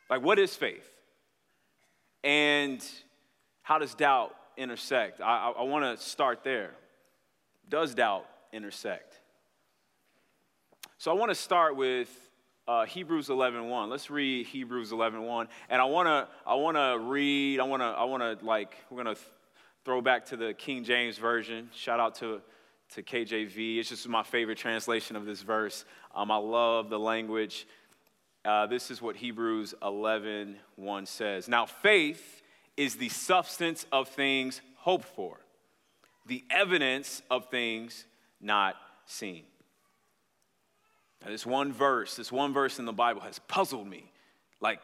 Like, 0.09 0.23
what 0.23 0.38
is 0.38 0.57
faith? 0.57 0.88
And 2.25 2.83
how 3.62 3.78
does 3.78 3.95
doubt 3.95 4.35
intersect? 4.57 5.21
I, 5.21 5.49
I, 5.49 5.50
I 5.50 5.62
want 5.64 5.85
to 5.85 6.02
start 6.02 6.45
there. 6.45 6.71
Does 7.73 7.95
doubt 7.95 8.26
intersect? 8.52 9.19
So 10.99 11.11
I 11.11 11.14
want 11.14 11.31
to 11.31 11.35
start 11.35 11.75
with 11.75 12.11
uh, 12.69 12.85
Hebrews 12.85 13.29
11:1. 13.29 13.71
1. 13.71 13.88
Let's 13.88 14.11
read 14.11 14.45
Hebrews 14.45 14.93
11:1. 14.93 15.26
1. 15.26 15.49
And 15.71 15.81
I 15.81 15.87
want 15.87 16.07
to 16.07 16.29
I 16.47 16.55
want 16.57 16.76
to 16.76 16.99
read 17.02 17.61
I 17.61 17.62
want 17.62 17.81
to 17.81 17.87
I 17.87 18.05
want 18.05 18.41
to 18.41 18.45
like 18.45 18.76
we're 18.91 19.02
going 19.02 19.17
to 19.17 19.23
throw 19.87 20.02
back 20.02 20.26
to 20.26 20.37
the 20.37 20.52
King 20.52 20.85
James 20.85 21.17
version. 21.17 21.71
Shout 21.75 21.99
out 21.99 22.14
to 22.17 22.43
to 22.91 23.02
KJV. 23.02 23.79
It's 23.79 23.88
just 23.88 24.07
my 24.07 24.23
favorite 24.23 24.59
translation 24.59 25.17
of 25.17 25.25
this 25.25 25.41
verse. 25.41 25.87
Um, 26.14 26.31
I 26.31 26.37
love 26.37 26.91
the 26.91 26.99
language. 26.99 27.67
Uh, 28.45 28.67
this 28.67 28.91
is 28.91 29.00
what 29.00 29.17
Hebrews 29.17 29.73
11:1 29.81 30.57
1 30.76 31.07
says. 31.07 31.49
Now 31.49 31.64
faith 31.64 32.43
is 32.76 32.97
the 32.97 33.09
substance 33.09 33.87
of 33.91 34.09
things 34.09 34.61
hoped 34.75 35.07
for, 35.07 35.38
the 36.26 36.45
evidence 36.50 37.23
of 37.31 37.50
things 37.50 38.05
not 38.41 38.76
seen. 39.07 39.45
Now, 41.23 41.31
this 41.31 41.47
one 41.47 41.73
verse, 41.73 42.17
this 42.17 42.33
one 42.33 42.52
verse 42.52 42.79
in 42.79 42.85
the 42.85 42.93
Bible 42.93 43.21
has 43.23 43.38
puzzled 43.41 43.87
me. 43.87 44.11
Like, 44.61 44.81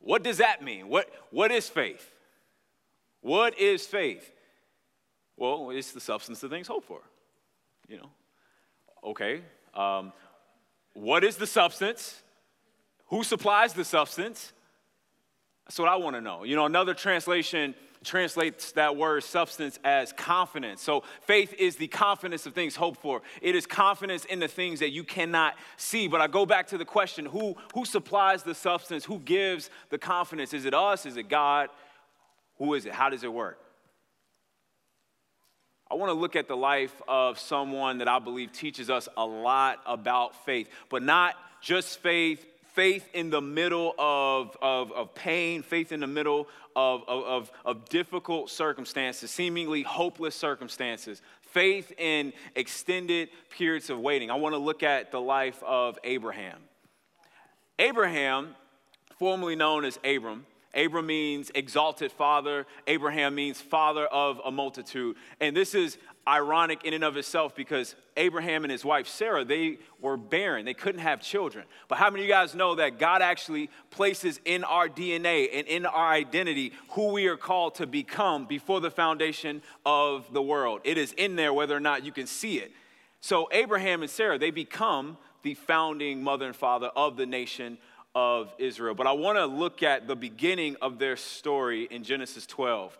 what 0.00 0.22
does 0.22 0.38
that 0.38 0.62
mean? 0.62 0.88
What, 0.88 1.10
what 1.30 1.50
is 1.50 1.68
faith? 1.68 2.12
What 3.20 3.58
is 3.58 3.86
faith? 3.86 4.32
Well, 5.36 5.70
it's 5.70 5.92
the 5.92 6.00
substance 6.00 6.42
of 6.42 6.50
things 6.50 6.68
hoped 6.68 6.86
for. 6.86 7.00
You 7.88 7.98
know, 7.98 8.10
okay. 9.04 9.42
Um, 9.74 10.12
what 10.94 11.24
is 11.24 11.36
the 11.36 11.46
substance? 11.46 12.22
Who 13.08 13.22
supplies 13.22 13.72
the 13.72 13.84
substance? 13.84 14.52
That's 15.66 15.78
what 15.78 15.88
I 15.88 15.96
want 15.96 16.16
to 16.16 16.20
know. 16.20 16.44
You 16.44 16.56
know, 16.56 16.66
another 16.66 16.94
translation 16.94 17.74
translates 18.04 18.72
that 18.72 18.96
word 18.96 19.24
substance 19.24 19.78
as 19.82 20.12
confidence. 20.12 20.80
So 20.80 21.02
faith 21.22 21.52
is 21.58 21.76
the 21.76 21.88
confidence 21.88 22.46
of 22.46 22.54
things 22.54 22.76
hoped 22.76 23.00
for. 23.00 23.22
It 23.42 23.56
is 23.56 23.66
confidence 23.66 24.24
in 24.24 24.38
the 24.38 24.46
things 24.46 24.78
that 24.78 24.90
you 24.90 25.02
cannot 25.02 25.54
see. 25.76 26.06
But 26.06 26.20
I 26.20 26.28
go 26.28 26.46
back 26.46 26.68
to 26.68 26.78
the 26.78 26.84
question, 26.84 27.26
who 27.26 27.56
who 27.74 27.84
supplies 27.84 28.44
the 28.44 28.54
substance? 28.54 29.04
Who 29.04 29.18
gives 29.18 29.70
the 29.90 29.98
confidence? 29.98 30.54
Is 30.54 30.64
it 30.64 30.74
us? 30.74 31.04
Is 31.04 31.16
it 31.16 31.28
God? 31.28 31.68
Who 32.58 32.74
is 32.74 32.86
it? 32.86 32.92
How 32.92 33.10
does 33.10 33.24
it 33.24 33.32
work? 33.32 33.58
I 35.90 35.94
want 35.94 36.10
to 36.10 36.14
look 36.14 36.34
at 36.36 36.48
the 36.48 36.56
life 36.56 37.00
of 37.06 37.38
someone 37.38 37.98
that 37.98 38.08
I 38.08 38.18
believe 38.18 38.52
teaches 38.52 38.90
us 38.90 39.08
a 39.16 39.24
lot 39.24 39.80
about 39.86 40.44
faith, 40.44 40.68
but 40.90 41.02
not 41.02 41.36
just 41.60 42.00
faith 42.00 42.44
faith 42.76 43.08
in 43.14 43.30
the 43.30 43.40
middle 43.40 43.94
of, 43.98 44.54
of, 44.60 44.92
of 44.92 45.14
pain, 45.14 45.62
faith 45.62 45.92
in 45.92 46.00
the 46.00 46.06
middle 46.06 46.46
of, 46.76 47.02
of, 47.08 47.50
of 47.64 47.88
difficult 47.88 48.50
circumstances, 48.50 49.30
seemingly 49.30 49.82
hopeless 49.82 50.36
circumstances, 50.36 51.22
faith 51.40 51.90
in 51.98 52.34
extended 52.54 53.30
periods 53.48 53.88
of 53.88 53.98
waiting. 53.98 54.30
I 54.30 54.34
want 54.34 54.52
to 54.52 54.58
look 54.58 54.82
at 54.82 55.10
the 55.10 55.20
life 55.20 55.60
of 55.64 55.98
Abraham. 56.04 56.58
Abraham, 57.78 58.54
formerly 59.18 59.56
known 59.56 59.86
as 59.86 59.98
Abram, 60.04 60.44
Abram 60.74 61.06
means 61.06 61.50
exalted 61.54 62.12
father. 62.12 62.66
Abraham 62.86 63.34
means 63.34 63.58
father 63.58 64.04
of 64.04 64.38
a 64.44 64.50
multitude. 64.50 65.16
And 65.40 65.56
this 65.56 65.74
is 65.74 65.96
ironic 66.28 66.84
in 66.84 66.92
and 66.92 67.04
of 67.04 67.16
itself 67.16 67.54
because 67.54 67.94
Abraham 68.16 68.64
and 68.64 68.70
his 68.70 68.84
wife 68.84 69.06
Sarah, 69.06 69.44
they 69.44 69.78
were 70.00 70.16
barren. 70.16 70.64
They 70.64 70.74
couldn't 70.74 71.02
have 71.02 71.20
children. 71.20 71.66
But 71.88 71.98
how 71.98 72.10
many 72.10 72.24
of 72.24 72.28
you 72.28 72.32
guys 72.32 72.54
know 72.54 72.74
that 72.76 72.98
God 72.98 73.22
actually 73.22 73.70
places 73.90 74.40
in 74.44 74.64
our 74.64 74.88
DNA 74.88 75.48
and 75.52 75.66
in 75.66 75.86
our 75.86 76.08
identity 76.08 76.72
who 76.90 77.12
we 77.12 77.26
are 77.26 77.36
called 77.36 77.76
to 77.76 77.86
become 77.86 78.46
before 78.46 78.80
the 78.80 78.90
foundation 78.90 79.62
of 79.84 80.32
the 80.32 80.42
world? 80.42 80.80
It 80.84 80.98
is 80.98 81.12
in 81.12 81.36
there 81.36 81.52
whether 81.52 81.76
or 81.76 81.80
not 81.80 82.04
you 82.04 82.12
can 82.12 82.26
see 82.26 82.58
it. 82.58 82.72
So 83.20 83.48
Abraham 83.52 84.02
and 84.02 84.10
Sarah, 84.10 84.38
they 84.38 84.50
become 84.50 85.16
the 85.42 85.54
founding 85.54 86.22
mother 86.22 86.46
and 86.46 86.56
father 86.56 86.88
of 86.96 87.16
the 87.16 87.26
nation 87.26 87.78
of 88.14 88.52
Israel. 88.58 88.94
But 88.94 89.06
I 89.06 89.12
want 89.12 89.38
to 89.38 89.46
look 89.46 89.82
at 89.82 90.08
the 90.08 90.16
beginning 90.16 90.76
of 90.80 90.98
their 90.98 91.16
story 91.16 91.86
in 91.90 92.02
Genesis 92.02 92.46
12 92.46 92.98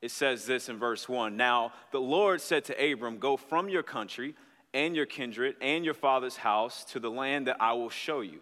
it 0.00 0.10
says 0.10 0.46
this 0.46 0.68
in 0.68 0.78
verse 0.78 1.08
1 1.08 1.36
Now 1.36 1.72
the 1.90 2.00
Lord 2.00 2.40
said 2.40 2.64
to 2.66 2.92
Abram, 2.92 3.18
Go 3.18 3.36
from 3.36 3.68
your 3.68 3.82
country 3.82 4.34
and 4.74 4.94
your 4.94 5.06
kindred 5.06 5.56
and 5.60 5.84
your 5.84 5.94
father's 5.94 6.36
house 6.36 6.84
to 6.86 7.00
the 7.00 7.10
land 7.10 7.46
that 7.46 7.56
I 7.60 7.72
will 7.72 7.90
show 7.90 8.20
you. 8.20 8.40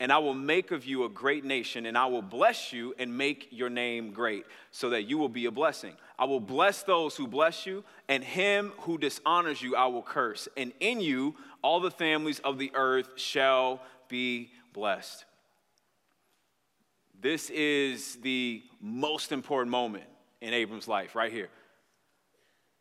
And 0.00 0.12
I 0.12 0.18
will 0.18 0.34
make 0.34 0.70
of 0.70 0.84
you 0.84 1.04
a 1.04 1.08
great 1.08 1.44
nation, 1.44 1.84
and 1.84 1.98
I 1.98 2.06
will 2.06 2.22
bless 2.22 2.72
you 2.72 2.94
and 3.00 3.18
make 3.18 3.48
your 3.50 3.68
name 3.68 4.12
great, 4.12 4.44
so 4.70 4.90
that 4.90 5.02
you 5.02 5.18
will 5.18 5.28
be 5.28 5.46
a 5.46 5.50
blessing. 5.50 5.92
I 6.16 6.24
will 6.24 6.38
bless 6.38 6.84
those 6.84 7.16
who 7.16 7.26
bless 7.26 7.66
you, 7.66 7.82
and 8.08 8.22
him 8.22 8.72
who 8.78 8.96
dishonors 8.96 9.60
you 9.60 9.74
I 9.74 9.86
will 9.86 10.02
curse. 10.02 10.46
And 10.56 10.72
in 10.78 11.00
you 11.00 11.34
all 11.62 11.80
the 11.80 11.90
families 11.90 12.38
of 12.40 12.58
the 12.58 12.70
earth 12.74 13.10
shall 13.16 13.82
be 14.08 14.52
blessed. 14.72 15.24
This 17.20 17.50
is 17.50 18.18
the 18.22 18.62
most 18.80 19.32
important 19.32 19.72
moment 19.72 20.04
in 20.40 20.54
Abram's 20.54 20.88
life, 20.88 21.14
right 21.14 21.32
here. 21.32 21.48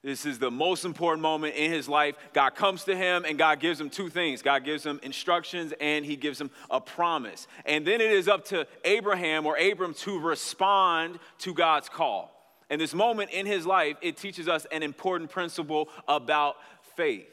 This 0.03 0.25
is 0.25 0.39
the 0.39 0.51
most 0.51 0.85
important 0.85 1.21
moment 1.21 1.55
in 1.55 1.71
his 1.71 1.89
life. 1.89 2.15
God 2.31 2.51
comes 2.51 2.83
to 2.85 2.95
him 2.95 3.25
and 3.25 3.37
God 3.37 3.59
gives 3.59 3.81
him 3.81 3.89
two 3.89 4.09
things 4.09 4.41
God 4.41 4.63
gives 4.63 4.85
him 4.85 4.99
instructions 5.03 5.73
and 5.81 6.05
he 6.05 6.15
gives 6.15 6.39
him 6.39 6.51
a 6.69 6.79
promise. 6.79 7.47
And 7.65 7.85
then 7.85 7.99
it 7.99 8.11
is 8.11 8.27
up 8.27 8.45
to 8.45 8.67
Abraham 8.85 9.45
or 9.45 9.57
Abram 9.57 9.93
to 9.95 10.19
respond 10.19 11.19
to 11.39 11.53
God's 11.53 11.89
call. 11.89 12.33
And 12.69 12.79
this 12.79 12.93
moment 12.93 13.31
in 13.31 13.45
his 13.45 13.65
life, 13.65 13.97
it 14.01 14.17
teaches 14.17 14.47
us 14.47 14.65
an 14.71 14.83
important 14.83 15.31
principle 15.31 15.89
about 16.07 16.55
faith. 16.95 17.27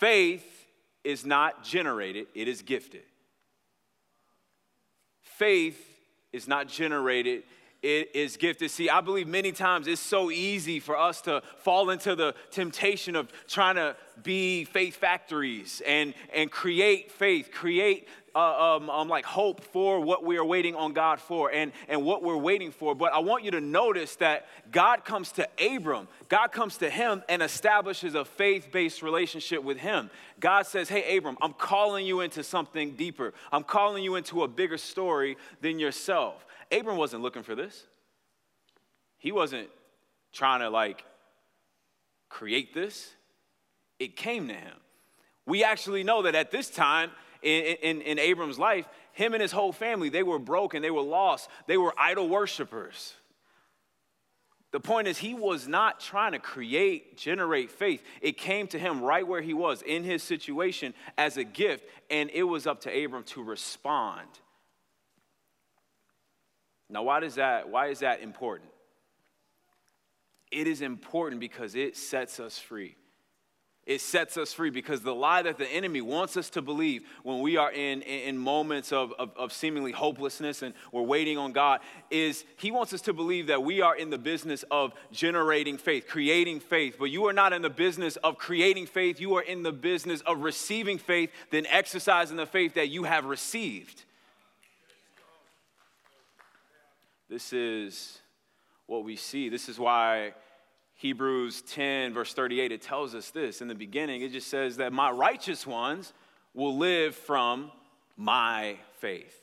Faith 0.00 0.66
is 1.04 1.24
not 1.24 1.64
generated, 1.64 2.26
it 2.34 2.48
is 2.48 2.62
gifted. 2.62 3.02
Faith 5.22 5.80
is 6.32 6.48
not 6.48 6.68
generated, 6.68 7.42
it 7.86 8.10
is 8.14 8.36
gifted. 8.36 8.70
See, 8.72 8.90
I 8.90 9.00
believe 9.00 9.28
many 9.28 9.52
times 9.52 9.86
it's 9.86 10.00
so 10.00 10.32
easy 10.32 10.80
for 10.80 10.98
us 10.98 11.20
to 11.22 11.40
fall 11.58 11.90
into 11.90 12.16
the 12.16 12.34
temptation 12.50 13.14
of 13.14 13.30
trying 13.46 13.76
to 13.76 13.94
be 14.24 14.64
faith 14.64 14.96
factories 14.96 15.82
and, 15.86 16.12
and 16.34 16.50
create 16.50 17.12
faith, 17.12 17.50
create 17.52 18.08
uh, 18.34 18.76
um, 18.76 18.90
um, 18.90 19.08
like 19.08 19.24
hope 19.24 19.62
for 19.62 20.00
what 20.00 20.24
we 20.24 20.36
are 20.36 20.44
waiting 20.44 20.74
on 20.74 20.92
God 20.92 21.20
for 21.20 21.50
and, 21.52 21.70
and 21.88 22.04
what 22.04 22.24
we're 22.24 22.36
waiting 22.36 22.72
for. 22.72 22.94
But 22.94 23.12
I 23.12 23.20
want 23.20 23.44
you 23.44 23.52
to 23.52 23.60
notice 23.60 24.16
that 24.16 24.48
God 24.72 25.04
comes 25.04 25.30
to 25.32 25.48
Abram, 25.58 26.08
God 26.28 26.48
comes 26.48 26.76
to 26.78 26.90
him 26.90 27.22
and 27.28 27.40
establishes 27.40 28.16
a 28.16 28.24
faith 28.24 28.72
based 28.72 29.00
relationship 29.00 29.62
with 29.62 29.78
him. 29.78 30.10
God 30.40 30.66
says, 30.66 30.88
Hey, 30.88 31.16
Abram, 31.16 31.38
I'm 31.40 31.52
calling 31.52 32.04
you 32.04 32.20
into 32.20 32.42
something 32.42 32.96
deeper, 32.96 33.32
I'm 33.52 33.64
calling 33.64 34.02
you 34.02 34.16
into 34.16 34.42
a 34.42 34.48
bigger 34.48 34.76
story 34.76 35.36
than 35.60 35.78
yourself. 35.78 36.42
Abram 36.72 36.96
wasn't 36.96 37.22
looking 37.22 37.42
for 37.42 37.54
this. 37.54 37.84
He 39.18 39.32
wasn't 39.32 39.68
trying 40.32 40.60
to 40.60 40.70
like 40.70 41.04
create 42.28 42.74
this. 42.74 43.10
It 43.98 44.16
came 44.16 44.48
to 44.48 44.54
him. 44.54 44.74
We 45.46 45.64
actually 45.64 46.04
know 46.04 46.22
that 46.22 46.34
at 46.34 46.50
this 46.50 46.68
time 46.68 47.10
in, 47.42 47.76
in, 47.82 48.00
in 48.02 48.18
Abram's 48.18 48.58
life, 48.58 48.86
him 49.12 49.32
and 49.32 49.40
his 49.40 49.52
whole 49.52 49.72
family, 49.72 50.08
they 50.08 50.22
were 50.22 50.38
broken, 50.38 50.82
they 50.82 50.90
were 50.90 51.02
lost, 51.02 51.48
they 51.66 51.76
were 51.76 51.94
idol 51.98 52.28
worshipers. 52.28 53.14
The 54.72 54.80
point 54.80 55.08
is, 55.08 55.16
he 55.16 55.32
was 55.32 55.66
not 55.66 56.00
trying 56.00 56.32
to 56.32 56.38
create, 56.38 57.16
generate 57.16 57.70
faith. 57.70 58.02
It 58.20 58.36
came 58.36 58.66
to 58.68 58.78
him 58.78 59.00
right 59.00 59.26
where 59.26 59.40
he 59.40 59.54
was 59.54 59.80
in 59.80 60.04
his 60.04 60.22
situation 60.22 60.92
as 61.16 61.36
a 61.36 61.44
gift, 61.44 61.84
and 62.10 62.28
it 62.34 62.42
was 62.42 62.66
up 62.66 62.82
to 62.82 63.04
Abram 63.04 63.22
to 63.24 63.42
respond 63.42 64.28
Now, 66.88 67.02
why, 67.02 67.20
does 67.20 67.34
that, 67.36 67.68
why 67.68 67.88
is 67.88 68.00
that 68.00 68.20
important? 68.20 68.70
It 70.50 70.66
is 70.66 70.80
important 70.80 71.40
because 71.40 71.74
it 71.74 71.96
sets 71.96 72.38
us 72.38 72.58
free. 72.58 72.96
It 73.86 74.00
sets 74.00 74.36
us 74.36 74.52
free 74.52 74.70
because 74.70 75.02
the 75.02 75.14
lie 75.14 75.42
that 75.42 75.58
the 75.58 75.68
enemy 75.68 76.00
wants 76.00 76.36
us 76.36 76.50
to 76.50 76.62
believe 76.62 77.04
when 77.22 77.40
we 77.40 77.56
are 77.56 77.70
in, 77.70 78.02
in 78.02 78.36
moments 78.36 78.92
of, 78.92 79.12
of, 79.16 79.30
of, 79.36 79.52
seemingly 79.52 79.92
hopelessness 79.92 80.62
and 80.62 80.74
we're 80.90 81.02
waiting 81.02 81.38
on 81.38 81.52
God 81.52 81.80
is 82.10 82.44
he 82.56 82.72
wants 82.72 82.92
us 82.92 83.00
to 83.02 83.12
believe 83.12 83.46
that 83.46 83.62
we 83.62 83.82
are 83.82 83.94
in 83.94 84.10
the 84.10 84.18
business 84.18 84.64
of 84.72 84.92
generating 85.12 85.78
faith, 85.78 86.08
creating 86.08 86.58
faith. 86.58 86.96
But 86.98 87.06
you 87.06 87.26
are 87.26 87.32
not 87.32 87.52
in 87.52 87.62
the 87.62 87.70
business 87.70 88.16
of 88.16 88.38
creating 88.38 88.86
faith. 88.86 89.20
You 89.20 89.36
are 89.36 89.42
in 89.42 89.62
the 89.62 89.72
business 89.72 90.20
of 90.22 90.40
receiving 90.40 90.98
faith, 90.98 91.30
then 91.50 91.64
exercising 91.66 92.36
the 92.36 92.46
faith 92.46 92.74
that 92.74 92.88
you 92.88 93.04
have 93.04 93.24
received. 93.24 94.04
This 97.28 97.52
is 97.52 98.20
what 98.86 99.04
we 99.04 99.16
see. 99.16 99.48
This 99.48 99.68
is 99.68 99.78
why 99.78 100.34
Hebrews 100.94 101.62
10, 101.62 102.14
verse 102.14 102.32
38, 102.32 102.72
it 102.72 102.82
tells 102.82 103.14
us 103.14 103.30
this. 103.30 103.60
In 103.60 103.68
the 103.68 103.74
beginning, 103.74 104.22
it 104.22 104.32
just 104.32 104.48
says 104.48 104.76
that 104.76 104.92
my 104.92 105.10
righteous 105.10 105.66
ones 105.66 106.12
will 106.54 106.76
live 106.76 107.14
from 107.14 107.70
my 108.16 108.76
faith. 109.00 109.42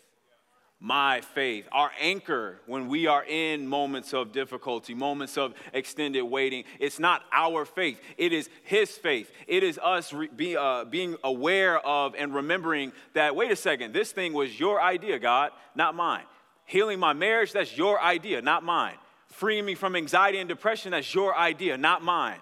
My 0.79 1.21
faith, 1.21 1.65
our 1.71 1.91
anchor 1.97 2.59
when 2.65 2.89
we 2.89 3.07
are 3.07 3.23
in 3.23 3.67
moments 3.67 4.13
of 4.13 4.33
difficulty, 4.33 4.93
moments 4.93 5.37
of 5.37 5.53
extended 5.73 6.23
waiting. 6.23 6.65
It's 6.77 6.99
not 6.99 7.21
our 7.31 7.63
faith, 7.63 8.01
it 8.17 8.33
is 8.33 8.49
His 8.63 8.91
faith. 8.91 9.31
It 9.47 9.63
is 9.63 9.79
us 9.81 10.11
re- 10.11 10.27
be, 10.35 10.57
uh, 10.57 10.83
being 10.85 11.15
aware 11.23 11.79
of 11.79 12.15
and 12.17 12.33
remembering 12.33 12.91
that, 13.13 13.33
wait 13.33 13.51
a 13.51 13.55
second, 13.55 13.93
this 13.93 14.11
thing 14.11 14.33
was 14.33 14.59
your 14.59 14.81
idea, 14.81 15.19
God, 15.19 15.51
not 15.73 15.95
mine. 15.95 16.25
Healing 16.65 16.99
my 16.99 17.13
marriage, 17.13 17.51
that's 17.51 17.77
your 17.77 18.01
idea, 18.01 18.41
not 18.41 18.63
mine 18.63 18.95
freeing 19.33 19.65
me 19.65 19.75
from 19.75 19.95
anxiety 19.95 20.37
and 20.37 20.47
depression, 20.47 20.91
that's 20.91 21.13
your 21.13 21.35
idea, 21.35 21.77
not 21.77 22.03
mine. 22.03 22.39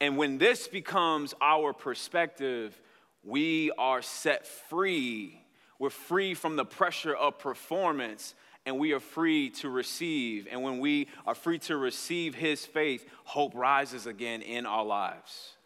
And 0.00 0.16
when 0.16 0.38
this 0.38 0.66
becomes 0.66 1.34
our 1.40 1.72
perspective, 1.72 2.78
we 3.22 3.70
are 3.78 4.02
set 4.02 4.46
free. 4.46 5.40
We're 5.78 5.90
free 5.90 6.34
from 6.34 6.56
the 6.56 6.64
pressure 6.64 7.14
of 7.14 7.38
performance 7.38 8.34
and 8.66 8.78
we 8.78 8.92
are 8.92 9.00
free 9.00 9.50
to 9.50 9.70
receive. 9.70 10.46
And 10.50 10.62
when 10.62 10.80
we 10.80 11.08
are 11.26 11.34
free 11.34 11.58
to 11.60 11.76
receive 11.76 12.34
His 12.34 12.66
faith, 12.66 13.06
hope 13.24 13.54
rises 13.54 14.06
again 14.06 14.42
in 14.42 14.66
our 14.66 14.84
lives. 14.84 15.56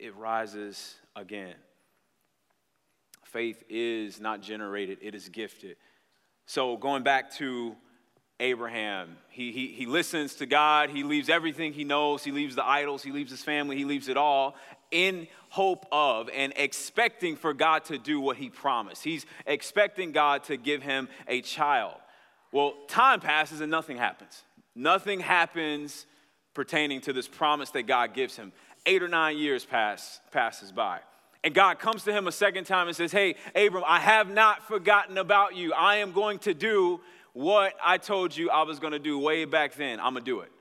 It 0.00 0.16
rises 0.16 0.94
again. 1.14 1.54
Faith 3.24 3.62
is 3.68 4.18
not 4.18 4.40
generated, 4.40 4.98
it 5.02 5.14
is 5.14 5.28
gifted. 5.28 5.76
So, 6.46 6.76
going 6.76 7.02
back 7.02 7.30
to 7.34 7.76
Abraham, 8.40 9.18
he, 9.28 9.52
he, 9.52 9.68
he 9.68 9.86
listens 9.86 10.36
to 10.36 10.46
God, 10.46 10.88
he 10.88 11.04
leaves 11.04 11.28
everything 11.28 11.74
he 11.74 11.84
knows, 11.84 12.24
he 12.24 12.32
leaves 12.32 12.56
the 12.56 12.66
idols, 12.66 13.02
he 13.02 13.12
leaves 13.12 13.30
his 13.30 13.42
family, 13.42 13.76
he 13.76 13.84
leaves 13.84 14.08
it 14.08 14.16
all 14.16 14.56
in 14.90 15.28
hope 15.50 15.86
of 15.92 16.28
and 16.30 16.52
expecting 16.56 17.36
for 17.36 17.52
God 17.52 17.84
to 17.84 17.98
do 17.98 18.20
what 18.20 18.38
he 18.38 18.48
promised. 18.48 19.04
He's 19.04 19.26
expecting 19.46 20.12
God 20.12 20.44
to 20.44 20.56
give 20.56 20.82
him 20.82 21.08
a 21.28 21.42
child. 21.42 21.94
Well, 22.52 22.74
time 22.88 23.20
passes 23.20 23.60
and 23.60 23.70
nothing 23.70 23.98
happens. 23.98 24.42
Nothing 24.74 25.20
happens 25.20 26.06
pertaining 26.54 27.00
to 27.02 27.12
this 27.12 27.28
promise 27.28 27.70
that 27.70 27.82
God 27.84 28.14
gives 28.14 28.36
him. 28.36 28.52
Eight 28.86 29.02
or 29.02 29.08
nine 29.08 29.38
years 29.38 29.64
pass, 29.64 30.20
passes 30.30 30.72
by. 30.72 31.00
And 31.42 31.54
God 31.54 31.78
comes 31.78 32.04
to 32.04 32.12
him 32.12 32.26
a 32.26 32.32
second 32.32 32.64
time 32.64 32.86
and 32.86 32.96
says, 32.96 33.12
Hey, 33.12 33.36
Abram, 33.54 33.84
I 33.86 34.00
have 34.00 34.30
not 34.30 34.66
forgotten 34.66 35.18
about 35.18 35.56
you. 35.56 35.72
I 35.72 35.96
am 35.96 36.12
going 36.12 36.38
to 36.40 36.54
do 36.54 37.00
what 37.32 37.74
I 37.84 37.98
told 37.98 38.36
you 38.36 38.50
I 38.50 38.62
was 38.62 38.78
going 38.78 38.92
to 38.92 38.98
do 38.98 39.18
way 39.18 39.44
back 39.44 39.74
then. 39.74 40.00
I'm 40.00 40.12
going 40.14 40.24
to 40.24 40.30
do 40.30 40.40
it. 40.40 40.52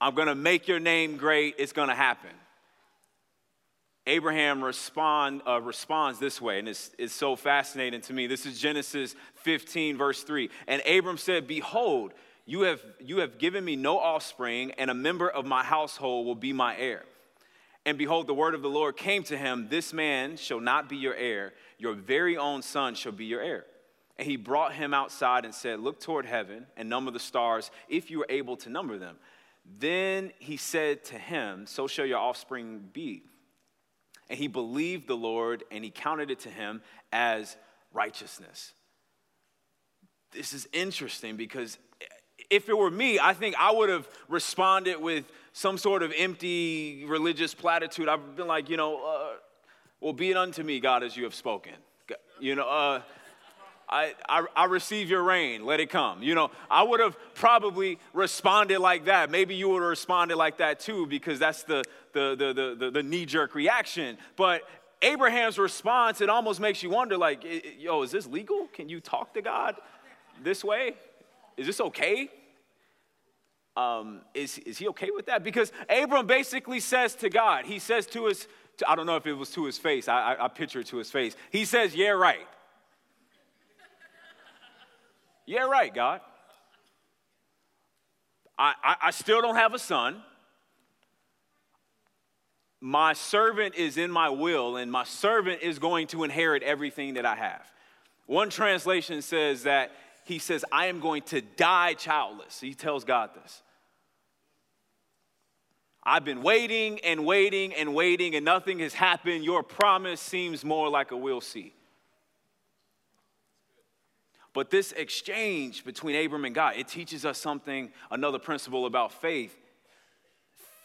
I'm 0.00 0.14
going 0.14 0.28
to 0.28 0.34
make 0.34 0.68
your 0.68 0.80
name 0.80 1.16
great. 1.16 1.56
It's 1.58 1.72
going 1.72 1.88
to 1.88 1.94
happen. 1.94 2.30
Abraham 4.06 4.62
respond, 4.62 5.40
uh, 5.48 5.60
responds 5.62 6.18
this 6.18 6.40
way, 6.40 6.58
and 6.58 6.68
it's, 6.68 6.90
it's 6.98 7.14
so 7.14 7.36
fascinating 7.36 8.02
to 8.02 8.12
me. 8.12 8.26
This 8.26 8.44
is 8.44 8.60
Genesis 8.60 9.16
15, 9.36 9.96
verse 9.96 10.22
3. 10.22 10.50
And 10.66 10.82
Abram 10.86 11.16
said, 11.16 11.46
Behold, 11.46 12.12
you 12.46 12.62
have, 12.62 12.82
you 13.00 13.18
have 13.18 13.38
given 13.38 13.64
me 13.64 13.76
no 13.76 13.98
offspring, 13.98 14.72
and 14.72 14.90
a 14.90 14.94
member 14.94 15.28
of 15.28 15.46
my 15.46 15.64
household 15.64 16.26
will 16.26 16.34
be 16.34 16.52
my 16.52 16.76
heir. 16.76 17.04
And 17.86 17.98
behold, 17.98 18.26
the 18.26 18.34
word 18.34 18.54
of 18.54 18.62
the 18.62 18.68
Lord 18.68 18.96
came 18.96 19.22
to 19.24 19.36
him 19.36 19.68
This 19.68 19.92
man 19.92 20.36
shall 20.36 20.60
not 20.60 20.88
be 20.88 20.96
your 20.96 21.14
heir, 21.14 21.52
your 21.78 21.94
very 21.94 22.36
own 22.36 22.62
son 22.62 22.94
shall 22.94 23.12
be 23.12 23.26
your 23.26 23.42
heir. 23.42 23.64
And 24.16 24.28
he 24.28 24.36
brought 24.36 24.74
him 24.74 24.94
outside 24.94 25.44
and 25.44 25.54
said, 25.54 25.80
Look 25.80 26.00
toward 26.00 26.26
heaven 26.26 26.66
and 26.76 26.88
number 26.88 27.10
the 27.10 27.18
stars, 27.18 27.70
if 27.88 28.10
you 28.10 28.22
are 28.22 28.26
able 28.28 28.56
to 28.58 28.70
number 28.70 28.98
them. 28.98 29.16
Then 29.78 30.32
he 30.38 30.56
said 30.56 31.04
to 31.04 31.18
him, 31.18 31.66
So 31.66 31.86
shall 31.86 32.06
your 32.06 32.18
offspring 32.18 32.90
be. 32.92 33.22
And 34.30 34.38
he 34.38 34.48
believed 34.48 35.06
the 35.06 35.16
Lord, 35.16 35.64
and 35.70 35.84
he 35.84 35.90
counted 35.90 36.30
it 36.30 36.40
to 36.40 36.48
him 36.50 36.82
as 37.12 37.56
righteousness. 37.92 38.72
This 40.32 40.52
is 40.52 40.66
interesting 40.72 41.36
because 41.36 41.78
if 42.54 42.68
it 42.68 42.78
were 42.78 42.90
me, 42.90 43.18
I 43.18 43.34
think 43.34 43.56
I 43.58 43.72
would 43.72 43.88
have 43.90 44.08
responded 44.28 45.00
with 45.00 45.24
some 45.52 45.76
sort 45.76 46.02
of 46.02 46.12
empty 46.16 47.04
religious 47.06 47.52
platitude. 47.52 48.08
I've 48.08 48.36
been 48.36 48.46
like, 48.46 48.70
you 48.70 48.76
know, 48.76 49.04
uh, 49.04 49.36
well, 50.00 50.12
be 50.12 50.30
it 50.30 50.36
unto 50.36 50.62
me, 50.62 50.78
God, 50.78 51.02
as 51.02 51.16
you 51.16 51.24
have 51.24 51.34
spoken. 51.34 51.72
You 52.38 52.54
know, 52.54 52.68
uh, 52.68 53.02
I, 53.88 54.14
I, 54.28 54.46
I, 54.54 54.64
receive 54.66 55.08
your 55.08 55.22
rain, 55.22 55.64
let 55.64 55.80
it 55.80 55.90
come. 55.90 56.22
You 56.22 56.34
know, 56.34 56.50
I 56.70 56.82
would 56.82 57.00
have 57.00 57.16
probably 57.34 57.98
responded 58.12 58.78
like 58.78 59.06
that. 59.06 59.30
Maybe 59.30 59.54
you 59.54 59.68
would 59.70 59.80
have 59.80 59.88
responded 59.88 60.36
like 60.36 60.58
that 60.58 60.80
too, 60.80 61.06
because 61.06 61.38
that's 61.38 61.62
the, 61.64 61.82
the, 62.12 62.34
the, 62.36 62.52
the, 62.52 62.76
the, 62.78 62.90
the 62.90 63.02
knee 63.02 63.26
jerk 63.26 63.54
reaction. 63.54 64.16
But 64.36 64.62
Abraham's 65.02 65.58
response, 65.58 66.20
it 66.20 66.28
almost 66.28 66.60
makes 66.60 66.82
you 66.82 66.90
wonder 66.90 67.16
like, 67.16 67.44
yo, 67.78 68.02
is 68.02 68.10
this 68.10 68.26
legal? 68.26 68.68
Can 68.72 68.88
you 68.88 69.00
talk 69.00 69.34
to 69.34 69.42
God 69.42 69.76
this 70.42 70.64
way? 70.64 70.94
Is 71.56 71.66
this 71.66 71.80
okay? 71.80 72.30
Um, 73.76 74.20
is, 74.34 74.58
is 74.58 74.78
he 74.78 74.88
okay 74.88 75.10
with 75.10 75.26
that? 75.26 75.42
Because 75.42 75.72
Abram 75.88 76.26
basically 76.26 76.80
says 76.80 77.14
to 77.16 77.28
God, 77.28 77.64
he 77.64 77.78
says 77.78 78.06
to 78.08 78.26
his, 78.26 78.46
to, 78.78 78.88
I 78.88 78.94
don't 78.94 79.06
know 79.06 79.16
if 79.16 79.26
it 79.26 79.32
was 79.32 79.50
to 79.50 79.64
his 79.64 79.78
face, 79.78 80.06
I, 80.06 80.34
I, 80.34 80.44
I 80.44 80.48
picture 80.48 80.80
it 80.80 80.86
to 80.88 80.96
his 80.98 81.10
face. 81.10 81.34
He 81.50 81.64
says, 81.64 81.94
Yeah, 81.94 82.10
right. 82.10 82.46
yeah, 85.46 85.62
right, 85.62 85.92
God. 85.92 86.20
I, 88.56 88.74
I, 88.82 88.96
I 89.02 89.10
still 89.10 89.42
don't 89.42 89.56
have 89.56 89.74
a 89.74 89.78
son. 89.78 90.22
My 92.80 93.14
servant 93.14 93.74
is 93.74 93.96
in 93.96 94.10
my 94.10 94.28
will, 94.28 94.76
and 94.76 94.92
my 94.92 95.04
servant 95.04 95.62
is 95.62 95.78
going 95.78 96.06
to 96.08 96.22
inherit 96.22 96.62
everything 96.62 97.14
that 97.14 97.26
I 97.26 97.34
have. 97.34 97.66
One 98.26 98.50
translation 98.50 99.22
says 99.22 99.64
that 99.64 99.90
he 100.24 100.38
says, 100.38 100.64
I 100.72 100.86
am 100.86 101.00
going 101.00 101.22
to 101.22 101.40
die 101.40 101.94
childless. 101.94 102.60
He 102.60 102.74
tells 102.74 103.04
God 103.04 103.30
this. 103.34 103.62
I've 106.02 106.24
been 106.24 106.42
waiting 106.42 107.00
and 107.00 107.24
waiting 107.24 107.72
and 107.74 107.94
waiting, 107.94 108.34
and 108.34 108.44
nothing 108.44 108.80
has 108.80 108.92
happened. 108.92 109.44
Your 109.44 109.62
promise 109.62 110.20
seems 110.20 110.64
more 110.64 110.88
like 110.88 111.12
a 111.12 111.16
we'll 111.16 111.40
see. 111.40 111.72
But 114.52 114.70
this 114.70 114.92
exchange 114.92 115.84
between 115.84 116.14
Abram 116.24 116.44
and 116.44 116.54
God, 116.54 116.76
it 116.76 116.88
teaches 116.88 117.24
us 117.24 117.38
something, 117.38 117.90
another 118.10 118.38
principle 118.38 118.86
about 118.86 119.12
faith. 119.12 119.54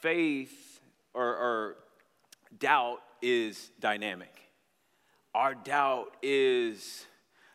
Faith 0.02 0.82
or, 1.14 1.26
or 1.26 1.76
doubt 2.58 3.00
is 3.22 3.72
dynamic. 3.80 4.34
Our 5.36 5.54
doubt 5.54 6.16
is 6.24 7.06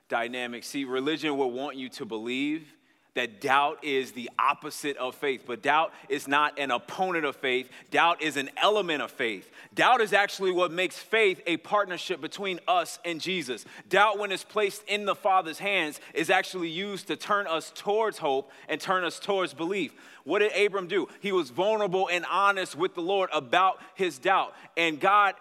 dynamic. 0.09 0.65
See, 0.65 0.85
religion 0.85 1.37
will 1.37 1.51
want 1.51 1.77
you 1.77 1.89
to 1.91 2.05
believe 2.05 2.75
that 3.15 3.41
doubt 3.41 3.79
is 3.83 4.13
the 4.13 4.29
opposite 4.39 4.97
of 4.97 5.15
faith, 5.15 5.45
but 5.47 5.63
doubt 5.63 5.93
is 6.09 6.27
not 6.27 6.59
an 6.59 6.71
opponent 6.71 7.25
of 7.25 7.37
faith. 7.37 7.71
Doubt 7.91 8.21
is 8.21 8.37
an 8.37 8.51
element 8.57 9.03
of 9.03 9.11
faith. 9.11 9.51
Doubt 9.73 10.01
is 10.01 10.13
actually 10.13 10.51
what 10.51 10.73
makes 10.73 10.99
faith 10.99 11.41
a 11.47 11.57
partnership 11.59 12.21
between 12.21 12.59
us 12.67 12.99
and 13.05 13.21
Jesus. 13.21 13.65
Doubt, 13.89 14.19
when 14.19 14.33
it's 14.33 14.45
placed 14.45 14.83
in 14.89 15.05
the 15.05 15.15
Father's 15.15 15.61
hands, 15.61 16.01
is 16.13 16.29
actually 16.29 16.69
used 16.69 17.07
to 17.07 17.17
turn 17.17 17.47
us 17.47 17.73
towards 17.75 18.19
hope 18.19 18.51
and 18.69 18.81
turn 18.81 19.05
us 19.05 19.21
towards 19.21 19.55
belief. 19.55 19.93
What 20.25 20.41
did 20.41 20.53
Abram 20.57 20.89
do? 20.89 21.09
He 21.21 21.33
was 21.33 21.51
vulnerable 21.51 22.09
and 22.11 22.25
honest 22.29 22.77
with 22.77 22.95
the 22.95 23.03
Lord 23.03 23.31
about 23.33 23.81
his 23.95 24.19
doubt. 24.19 24.55
And 24.77 24.99
God 24.99 25.35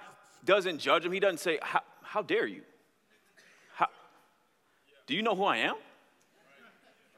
doesn't 0.45 0.79
judge 0.79 1.05
him, 1.05 1.11
He 1.11 1.19
doesn't 1.19 1.39
say, 1.39 1.57
How, 1.61 1.81
how 2.01 2.21
dare 2.21 2.45
you? 2.45 2.61
Do 5.07 5.13
you 5.15 5.21
know 5.21 5.35
who 5.35 5.43
I 5.43 5.57
am? 5.57 5.75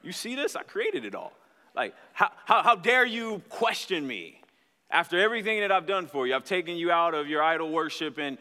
You 0.03 0.11
see 0.11 0.35
this? 0.35 0.55
I 0.55 0.63
created 0.63 1.05
it 1.05 1.15
all. 1.15 1.33
Like, 1.75 1.93
how, 2.13 2.31
how, 2.45 2.63
how 2.63 2.75
dare 2.75 3.05
you 3.05 3.41
question 3.49 4.05
me? 4.05 4.41
After 4.89 5.19
everything 5.19 5.59
that 5.59 5.71
I've 5.71 5.87
done 5.87 6.07
for 6.07 6.27
you, 6.27 6.35
I've 6.35 6.45
taken 6.45 6.77
you 6.77 6.91
out 6.91 7.13
of 7.13 7.27
your 7.27 7.41
idol 7.41 7.71
worship 7.71 8.17
and 8.17 8.37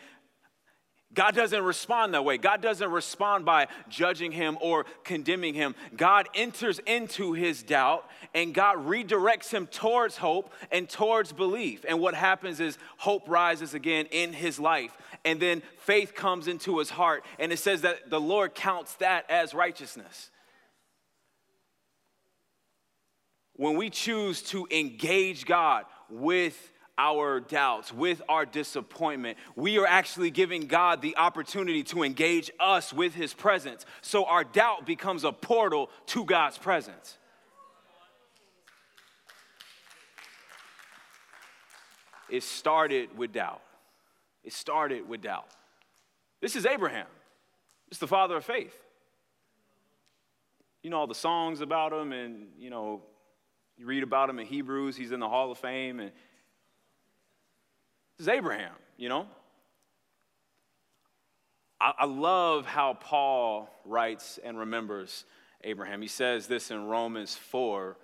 God 1.15 1.35
doesn't 1.35 1.63
respond 1.63 2.15
that 2.15 2.25
way. 2.25 2.39
God 2.39 2.61
doesn't 2.61 2.91
respond 2.91 3.45
by 3.45 3.69
judging 3.89 4.33
him 4.33 4.59
or 4.61 4.85
condemning 5.05 5.55
him. 5.55 5.75
God 5.97 6.29
enters 6.35 6.81
into 6.81 7.33
his 7.33 7.63
doubt 7.63 8.09
and 8.35 8.53
God 8.53 8.79
redirects 8.87 9.51
him 9.51 9.67
towards 9.69 10.17
hope 10.17 10.53
and 10.73 10.89
towards 10.89 11.33
belief. 11.33 11.85
And 11.89 12.01
what 12.01 12.15
happens 12.15 12.59
is 12.59 12.79
hope 12.97 13.29
rises 13.29 13.75
again 13.75 14.07
in 14.11 14.33
his 14.33 14.59
life. 14.59 14.97
And 15.25 15.41
then 15.41 15.63
faith 15.79 16.15
comes 16.15 16.49
into 16.49 16.79
his 16.79 16.91
heart. 16.91 17.25
And 17.39 17.53
it 17.53 17.59
says 17.59 17.83
that 17.83 18.11
the 18.11 18.21
Lord 18.21 18.55
counts 18.55 18.95
that 18.97 19.31
as 19.31 19.55
righteousness. 19.55 20.31
When 23.57 23.77
we 23.77 23.89
choose 23.89 24.43
to 24.43 24.67
engage 24.73 25.47
God 25.47 25.85
with 26.11 26.73
our 26.97 27.41
doubts, 27.41 27.93
with 27.93 28.23
our 28.29 28.47
disappointment, 28.47 29.39
we 29.57 29.79
are 29.79 29.87
actually 29.87 30.31
giving 30.31 30.67
God 30.67 31.03
the 31.03 31.17
opportunity 31.17 31.83
to 31.85 32.03
engage 32.03 32.51
us 32.61 32.93
with 32.93 33.15
His 33.15 33.35
presence. 33.35 33.85
So 34.01 34.25
our 34.27 34.45
doubt 34.45 34.87
becomes 34.87 35.25
a 35.25 35.33
portal 35.33 35.91
to 36.07 36.25
God's 36.25 36.59
presence. 36.59 37.19
It 42.31 42.43
started 42.43 43.17
with 43.17 43.33
doubt. 43.33 43.63
It 44.43 44.53
started 44.53 45.09
with 45.09 45.23
doubt. 45.23 45.47
This 46.41 46.57
is 46.57 46.67
Abraham. 46.67 47.07
Is 47.91 47.99
the 47.99 48.07
father 48.07 48.37
of 48.37 48.45
faith. 48.45 48.75
You 50.83 50.91
know 50.91 50.99
all 50.99 51.07
the 51.07 51.15
songs 51.15 51.61
about 51.61 51.93
him, 51.93 52.13
and 52.13 52.49
you 52.59 52.71
know, 52.71 53.03
you 53.77 53.87
read 53.87 54.03
about 54.03 54.29
him 54.29 54.39
in 54.39 54.47
Hebrews, 54.47 54.97
he's 54.97 55.13
in 55.13 55.21
the 55.21 55.29
Hall 55.29 55.51
of 55.51 55.59
Fame, 55.59 56.01
and 56.01 56.13
this 58.19 58.27
is 58.27 58.29
Abraham, 58.29 58.75
you 58.97 59.09
know? 59.09 59.27
I, 61.81 61.93
I 62.01 62.05
love 62.07 62.67
how 62.67 62.95
Paul 62.95 63.69
writes 63.85 64.39
and 64.45 64.59
remembers 64.59 65.25
Abraham. 65.63 66.01
He 66.03 66.09
says 66.09 66.47
this 66.47 66.71
in 66.71 66.87
Romans 66.87 67.35
4. 67.35 67.97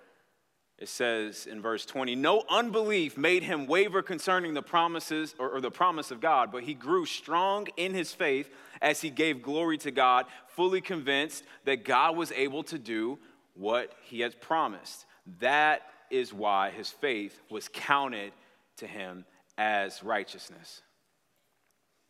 It 0.79 0.89
says 0.89 1.45
in 1.45 1.61
verse 1.61 1.85
20, 1.85 2.15
no 2.15 2.43
unbelief 2.49 3.15
made 3.15 3.43
him 3.43 3.67
waver 3.67 4.01
concerning 4.01 4.55
the 4.55 4.63
promises 4.63 5.35
or, 5.37 5.49
or, 5.51 5.61
the 5.61 5.69
promise 5.69 6.09
of 6.09 6.19
God, 6.19 6.51
but 6.51 6.63
he 6.63 6.73
grew 6.73 7.05
strong 7.05 7.67
in 7.77 7.93
his 7.93 8.13
faith 8.13 8.49
as 8.81 8.99
he 8.99 9.11
gave 9.11 9.43
glory 9.43 9.77
to 9.77 9.91
God, 9.91 10.25
fully 10.47 10.81
convinced 10.81 11.43
that 11.65 11.85
God 11.85 12.17
was 12.17 12.31
able 12.31 12.63
to 12.63 12.79
do 12.79 13.19
what 13.53 13.93
he 14.05 14.21
had 14.21 14.41
promised. 14.41 15.05
That 15.39 15.83
is 16.09 16.33
why 16.33 16.71
his 16.71 16.89
faith 16.89 17.39
was 17.51 17.69
counted 17.71 18.33
to 18.77 18.87
him 18.87 19.25
as 19.57 20.03
righteousness. 20.03 20.81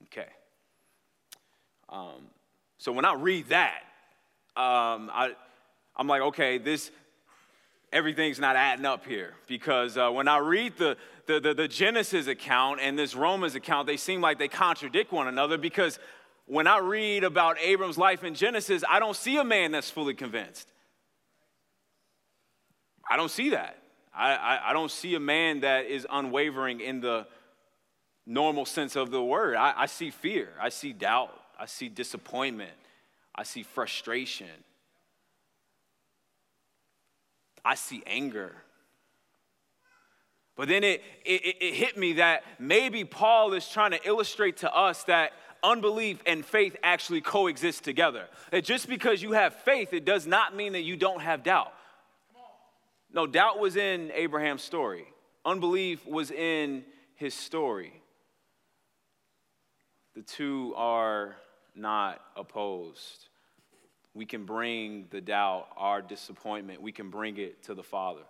Okay. 0.04 0.28
Um, 1.90 2.28
so 2.78 2.92
when 2.92 3.06
I 3.06 3.14
read 3.14 3.50
that, 3.50 3.82
um, 4.56 5.10
I, 5.14 5.32
I'm 5.96 6.08
like, 6.08 6.22
okay, 6.22 6.58
this, 6.58 6.92
everything's 7.92 8.40
not 8.40 8.56
adding 8.56 8.86
up 8.86 9.06
here 9.06 9.34
because 9.48 9.98
uh, 9.98 10.10
when 10.10 10.28
I 10.28 10.38
read 10.38 10.78
the, 10.78 10.98
the, 11.28 11.40
the, 11.40 11.54
the, 11.54 11.68
Genesis 11.68 12.28
account 12.28 12.80
and 12.82 12.98
this 12.98 13.16
Romans 13.16 13.56
account, 13.56 13.88
they 13.88 13.98
seem 13.98 14.22
like 14.22 14.40
they 14.40 14.48
contradict 14.48 15.12
one 15.12 15.28
another 15.28 15.58
because 15.58 16.00
when 16.46 16.68
I 16.68 16.80
read 16.80 17.24
about 17.24 17.58
Abram's 17.60 17.98
life 17.98 18.24
in 18.24 18.34
Genesis, 18.34 18.84
I 18.90 19.00
don't 19.00 19.16
see 19.16 19.38
a 19.38 19.44
man 19.44 19.72
that's 19.72 19.90
fully 19.90 20.14
convinced. 20.14 20.68
I 23.10 23.18
don't 23.18 23.32
see 23.32 23.50
that. 23.52 23.81
I, 24.14 24.34
I, 24.34 24.70
I 24.70 24.74
don't 24.74 24.92
see 24.92 25.16
a 25.16 25.20
man 25.20 25.62
that 25.62 25.86
is 25.86 26.06
unwavering 26.10 26.82
in 26.82 27.02
the 27.02 27.28
normal 28.26 28.66
sense 28.66 28.96
of 28.96 29.12
the 29.12 29.24
word. 29.24 29.56
I, 29.56 29.74
I 29.78 29.86
see 29.86 30.10
fear, 30.10 30.50
I 30.60 30.70
see 30.70 30.94
doubt, 30.94 31.38
I 31.60 31.66
see 31.66 31.90
disappointment, 31.90 32.72
I 33.36 33.44
see 33.44 33.64
frustration, 33.64 34.48
I 37.64 37.76
see 37.76 38.04
anger. 38.06 38.56
But 40.58 40.68
then 40.68 40.84
it, 40.84 41.02
it, 41.26 41.56
it, 41.62 41.74
hit 41.74 41.98
me 41.98 42.14
that 42.14 42.44
maybe 42.60 43.06
Paul 43.06 43.54
is 43.54 43.68
trying 43.68 43.92
to 43.92 44.08
illustrate 44.08 44.58
to 44.58 44.72
us 44.72 45.04
that 45.06 45.32
unbelief 45.64 46.22
and 46.26 46.46
faith 46.46 46.76
actually 46.84 47.22
coexist 47.22 47.84
together. 47.84 48.28
That 48.52 48.66
just 48.66 48.90
because 48.90 49.24
you 49.24 49.32
have 49.32 49.56
faith, 49.56 49.94
it 49.94 50.06
does 50.06 50.28
not 50.28 50.56
mean 50.56 50.74
that 50.74 50.82
you 50.82 50.98
don't 50.98 51.22
have 51.22 51.44
doubt. 51.44 51.74
No, 53.14 53.28
doubt 53.28 53.60
was 53.60 53.76
in 53.76 54.12
Abraham's 54.14 54.62
story, 54.62 55.06
unbelief 55.46 56.06
was 56.06 56.32
in 56.32 56.84
his 57.16 57.34
story. 57.34 57.94
The 60.16 60.22
two 60.22 60.74
are 60.76 61.36
not 61.76 62.22
opposed. 62.36 63.28
We 64.14 64.26
can 64.26 64.46
bring 64.46 65.08
the 65.10 65.22
doubt, 65.22 65.68
our 65.78 66.02
disappointment, 66.02 66.82
we 66.82 66.92
can 66.92 67.10
bring 67.10 67.38
it 67.38 67.64
to 67.64 67.74
the 67.74 67.84
Father. 67.84 68.24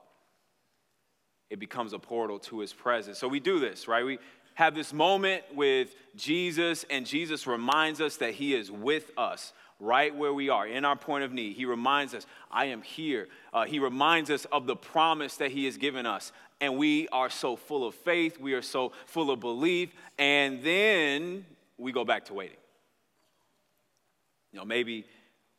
It 1.50 1.60
becomes 1.60 1.94
a 1.94 2.00
portal 2.00 2.39
to 2.39 2.60
his 2.60 2.72
presence. 2.72 3.17
So 3.17 3.28
we 3.28 3.39
do 3.39 3.60
this, 3.60 3.88
right? 3.88 4.06
We 4.06 4.20
have 4.54 4.76
this 4.76 4.94
moment 4.94 5.44
with 5.56 5.96
Jesus, 6.15 6.86
and 6.89 7.06
Jesus 7.06 7.48
reminds 7.48 8.00
us 8.00 8.17
that 8.17 8.36
he 8.36 8.54
is 8.54 8.72
with 8.72 9.12
us 9.17 9.54
right 9.82 10.15
where 10.15 10.32
we 10.32 10.48
are 10.48 10.65
in 10.65 10.86
our 10.86 10.96
point 10.96 11.24
of 11.24 11.34
need. 11.34 11.56
He 11.56 11.65
reminds 11.65 12.13
us, 12.13 12.26
I 12.52 12.65
am 12.65 12.84
here. 12.84 13.28
Uh, 13.52 13.65
he 13.65 13.80
reminds 13.80 14.30
us 14.30 14.46
of 14.46 14.67
the 14.67 14.76
promise 14.76 15.36
that 15.38 15.52
He 15.52 15.65
has 15.65 15.76
given 15.76 16.06
us. 16.06 16.32
And 16.62 16.78
we 16.78 17.08
are 17.10 17.32
so 17.32 17.56
full 17.56 17.86
of 17.86 17.96
faith, 17.96 18.39
we 18.39 18.54
are 18.54 18.62
so 18.62 18.91
full 19.08 19.32
of 19.32 19.39
belief, 19.39 19.89
and 20.20 20.63
then 20.63 21.44
we 21.80 21.91
go 21.91 22.06
back 22.06 22.26
to 22.26 22.36
waiting. 22.36 22.58
You 24.54 24.60
know, 24.60 24.65
maybe 24.65 25.06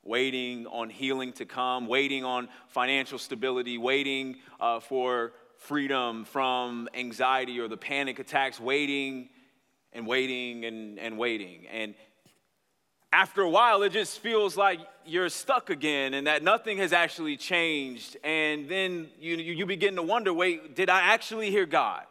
waiting 0.04 0.66
on 0.68 0.88
healing 0.88 1.32
to 1.32 1.44
come, 1.44 1.88
waiting 1.88 2.24
on 2.24 2.48
financial 2.68 3.18
stability, 3.18 3.78
waiting 3.78 4.36
uh, 4.60 4.78
for 4.78 5.32
freedom 5.56 6.24
from 6.24 6.88
anxiety 6.94 7.58
or 7.58 7.66
the 7.66 7.76
panic 7.76 8.20
attacks, 8.20 8.60
waiting 8.60 9.28
and 9.92 10.06
waiting 10.06 10.64
and, 10.64 10.98
and 10.98 11.18
waiting. 11.18 11.66
And 11.72 11.94
after 13.12 13.42
a 13.42 13.48
while, 13.48 13.82
it 13.82 13.92
just 13.92 14.20
feels 14.20 14.56
like 14.56 14.80
you're 15.04 15.28
stuck 15.28 15.68
again 15.68 16.14
and 16.14 16.26
that 16.26 16.42
nothing 16.42 16.78
has 16.78 16.92
actually 16.94 17.36
changed. 17.36 18.16
And 18.24 18.68
then 18.68 19.08
you, 19.20 19.36
you 19.36 19.66
begin 19.66 19.96
to 19.96 20.02
wonder 20.02 20.32
wait, 20.32 20.74
did 20.74 20.88
I 20.88 21.00
actually 21.12 21.50
hear 21.50 21.66
God? 21.66 22.04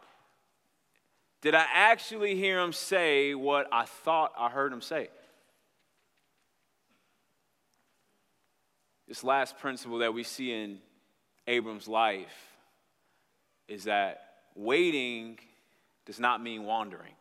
Did 1.40 1.56
I 1.56 1.66
actually 1.74 2.36
hear 2.36 2.60
him 2.60 2.72
say 2.72 3.34
what 3.34 3.66
I 3.72 3.84
thought 3.84 4.32
I 4.38 4.48
heard 4.48 4.72
him 4.72 4.80
say? 4.80 5.08
This 9.08 9.24
last 9.24 9.58
principle 9.58 9.98
that 9.98 10.14
we 10.14 10.22
see 10.22 10.52
in 10.52 10.78
Abram's 11.48 11.88
life 11.88 12.32
is 13.66 13.84
that 13.84 14.22
waiting 14.54 15.38
does 16.06 16.20
not 16.20 16.40
mean 16.40 16.62
wandering. 16.62 17.12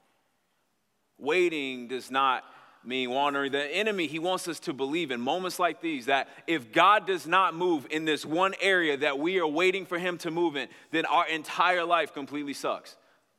Waiting 1.17 1.87
does 1.87 2.11
not 2.11 2.43
mean 2.83 3.11
wandering. 3.11 3.51
The 3.51 3.63
enemy, 3.63 4.07
he 4.07 4.19
wants 4.19 4.47
us 4.47 4.59
to 4.61 4.73
believe 4.73 5.11
in 5.11 5.21
moments 5.21 5.59
like 5.59 5.81
these 5.81 6.07
that 6.07 6.27
if 6.47 6.71
God 6.71 7.05
does 7.05 7.27
not 7.27 7.55
move 7.55 7.87
in 7.89 8.05
this 8.05 8.25
one 8.25 8.53
area 8.61 8.97
that 8.97 9.19
we 9.19 9.39
are 9.39 9.47
waiting 9.47 9.85
for 9.85 9.99
him 9.99 10.17
to 10.19 10.31
move 10.31 10.55
in, 10.55 10.67
then 10.91 11.05
our 11.05 11.27
entire 11.27 11.85
life 11.85 12.13
completely 12.13 12.53
sucks. 12.53 12.95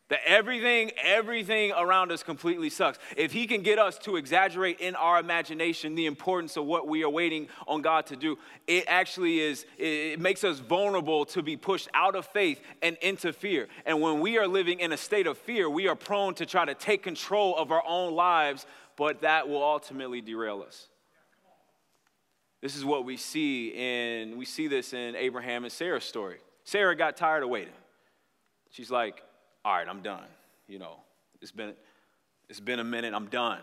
That 0.08 0.20
everything, 0.26 0.90
everything 1.02 1.72
around 1.72 2.12
us 2.12 2.22
completely 2.22 2.68
sucks. 2.68 2.98
If 3.16 3.32
he 3.32 3.46
can 3.46 3.62
get 3.62 3.78
us 3.78 3.96
to 4.00 4.16
exaggerate 4.16 4.78
in 4.78 4.94
our 4.94 5.18
imagination 5.18 5.94
the 5.94 6.04
importance 6.04 6.58
of 6.58 6.66
what 6.66 6.86
we 6.86 7.02
are 7.02 7.08
waiting 7.08 7.48
on 7.66 7.80
God 7.80 8.04
to 8.08 8.16
do, 8.16 8.36
it 8.66 8.84
actually 8.88 9.40
is, 9.40 9.64
it 9.78 10.20
makes 10.20 10.44
us 10.44 10.58
vulnerable 10.58 11.24
to 11.26 11.42
be 11.42 11.56
pushed 11.56 11.88
out 11.94 12.14
of 12.14 12.26
faith 12.26 12.60
and 12.82 12.98
into 13.00 13.32
fear. 13.32 13.68
And 13.86 14.02
when 14.02 14.20
we 14.20 14.36
are 14.36 14.46
living 14.46 14.80
in 14.80 14.92
a 14.92 14.98
state 14.98 15.26
of 15.26 15.38
fear, 15.38 15.70
we 15.70 15.88
are 15.88 15.96
prone 15.96 16.34
to 16.34 16.44
try 16.44 16.66
to 16.66 16.74
take 16.74 17.02
control 17.02 17.56
of 17.56 17.72
our 17.72 17.82
own 17.86 18.14
lives, 18.14 18.66
but 18.96 19.22
that 19.22 19.48
will 19.48 19.62
ultimately 19.62 20.20
derail 20.20 20.62
us. 20.66 20.88
This 22.60 22.76
is 22.76 22.84
what 22.84 23.04
we 23.04 23.16
see 23.16 23.72
in, 23.74 24.36
we 24.38 24.44
see 24.44 24.68
this 24.68 24.92
in 24.92 25.16
Abraham 25.16 25.64
and 25.64 25.72
Sarah's 25.72 26.04
story. 26.04 26.38
Sarah 26.64 26.94
got 26.94 27.16
tired 27.16 27.42
of 27.42 27.48
waiting. 27.48 27.74
She's 28.70 28.90
like, 28.90 29.22
all 29.64 29.74
right, 29.74 29.88
I'm 29.88 30.00
done. 30.00 30.24
You 30.68 30.78
know, 30.78 30.96
it's 31.40 31.50
been, 31.50 31.74
it's 32.48 32.60
been 32.60 32.78
a 32.78 32.84
minute, 32.84 33.14
I'm 33.14 33.26
done. 33.26 33.60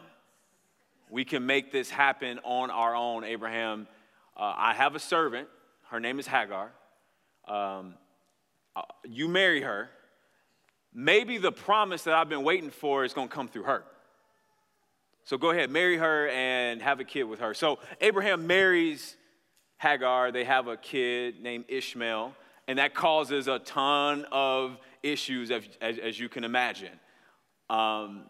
We 1.09 1.23
can 1.23 1.45
make 1.45 1.71
this 1.71 1.89
happen 1.89 2.39
on 2.43 2.69
our 2.69 2.93
own, 2.93 3.23
Abraham. 3.23 3.87
Uh, 4.35 4.53
I 4.55 4.73
have 4.73 4.95
a 4.95 4.99
servant, 4.99 5.47
her 5.89 5.99
name 5.99 6.19
is 6.19 6.27
Hagar. 6.27 6.71
Um, 7.47 7.95
uh, 8.75 8.81
you 9.07 9.27
marry 9.27 9.61
her. 9.61 9.89
Maybe 10.93 11.37
the 11.37 11.51
promise 11.51 12.03
that 12.03 12.13
I've 12.13 12.29
been 12.29 12.43
waiting 12.43 12.69
for 12.69 13.05
is 13.05 13.13
going 13.13 13.29
to 13.29 13.33
come 13.33 13.47
through 13.47 13.63
her. 13.63 13.83
So 15.29 15.37
go 15.37 15.51
ahead, 15.51 15.69
marry 15.69 15.95
her 15.95 16.27
and 16.29 16.81
have 16.81 16.99
a 16.99 17.03
kid 17.03 17.25
with 17.25 17.39
her. 17.39 17.53
So 17.53 17.77
Abraham 18.01 18.47
marries 18.47 19.15
Hagar. 19.77 20.31
They 20.31 20.43
have 20.43 20.65
a 20.65 20.75
kid 20.75 21.39
named 21.39 21.65
Ishmael, 21.67 22.33
and 22.67 22.79
that 22.79 22.95
causes 22.95 23.47
a 23.47 23.59
ton 23.59 24.25
of 24.31 24.79
issues, 25.03 25.51
as, 25.51 25.61
as, 25.81 25.99
as 25.99 26.19
you 26.19 26.29
can 26.29 26.43
imagine. 26.43 26.99
Um, 27.69 28.23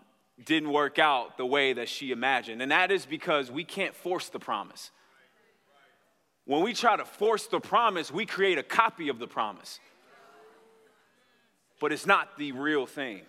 didn't 0.44 0.74
work 0.74 1.00
out 1.00 1.38
the 1.38 1.46
way 1.46 1.72
that 1.72 1.88
she 1.88 2.12
imagined. 2.12 2.62
And 2.62 2.70
that 2.74 2.92
is 2.92 3.06
because 3.06 3.50
we 3.50 3.64
can't 3.64 3.96
force 3.96 4.28
the 4.28 4.40
promise. 4.40 4.92
When 6.44 6.64
we 6.64 6.74
try 6.74 6.98
to 6.98 7.06
force 7.06 7.48
the 7.48 7.62
promise, 7.62 8.12
we 8.12 8.26
create 8.26 8.58
a 8.58 8.64
copy 8.64 9.08
of 9.08 9.20
the 9.20 9.28
promise. 9.28 9.80
But 11.80 11.94
it's 11.94 12.06
not 12.06 12.38
the 12.38 12.52
real 12.52 12.86
thing. 12.86 13.22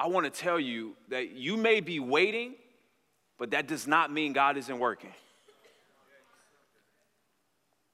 I 0.00 0.06
want 0.06 0.24
to 0.26 0.30
tell 0.30 0.60
you 0.60 0.94
that 1.08 1.30
you 1.32 1.56
may 1.56 1.80
be 1.80 1.98
waiting, 1.98 2.54
but 3.38 3.50
that 3.50 3.66
does 3.66 3.86
not 3.86 4.12
mean 4.12 4.32
God 4.32 4.56
isn't 4.56 4.78
working. 4.78 5.10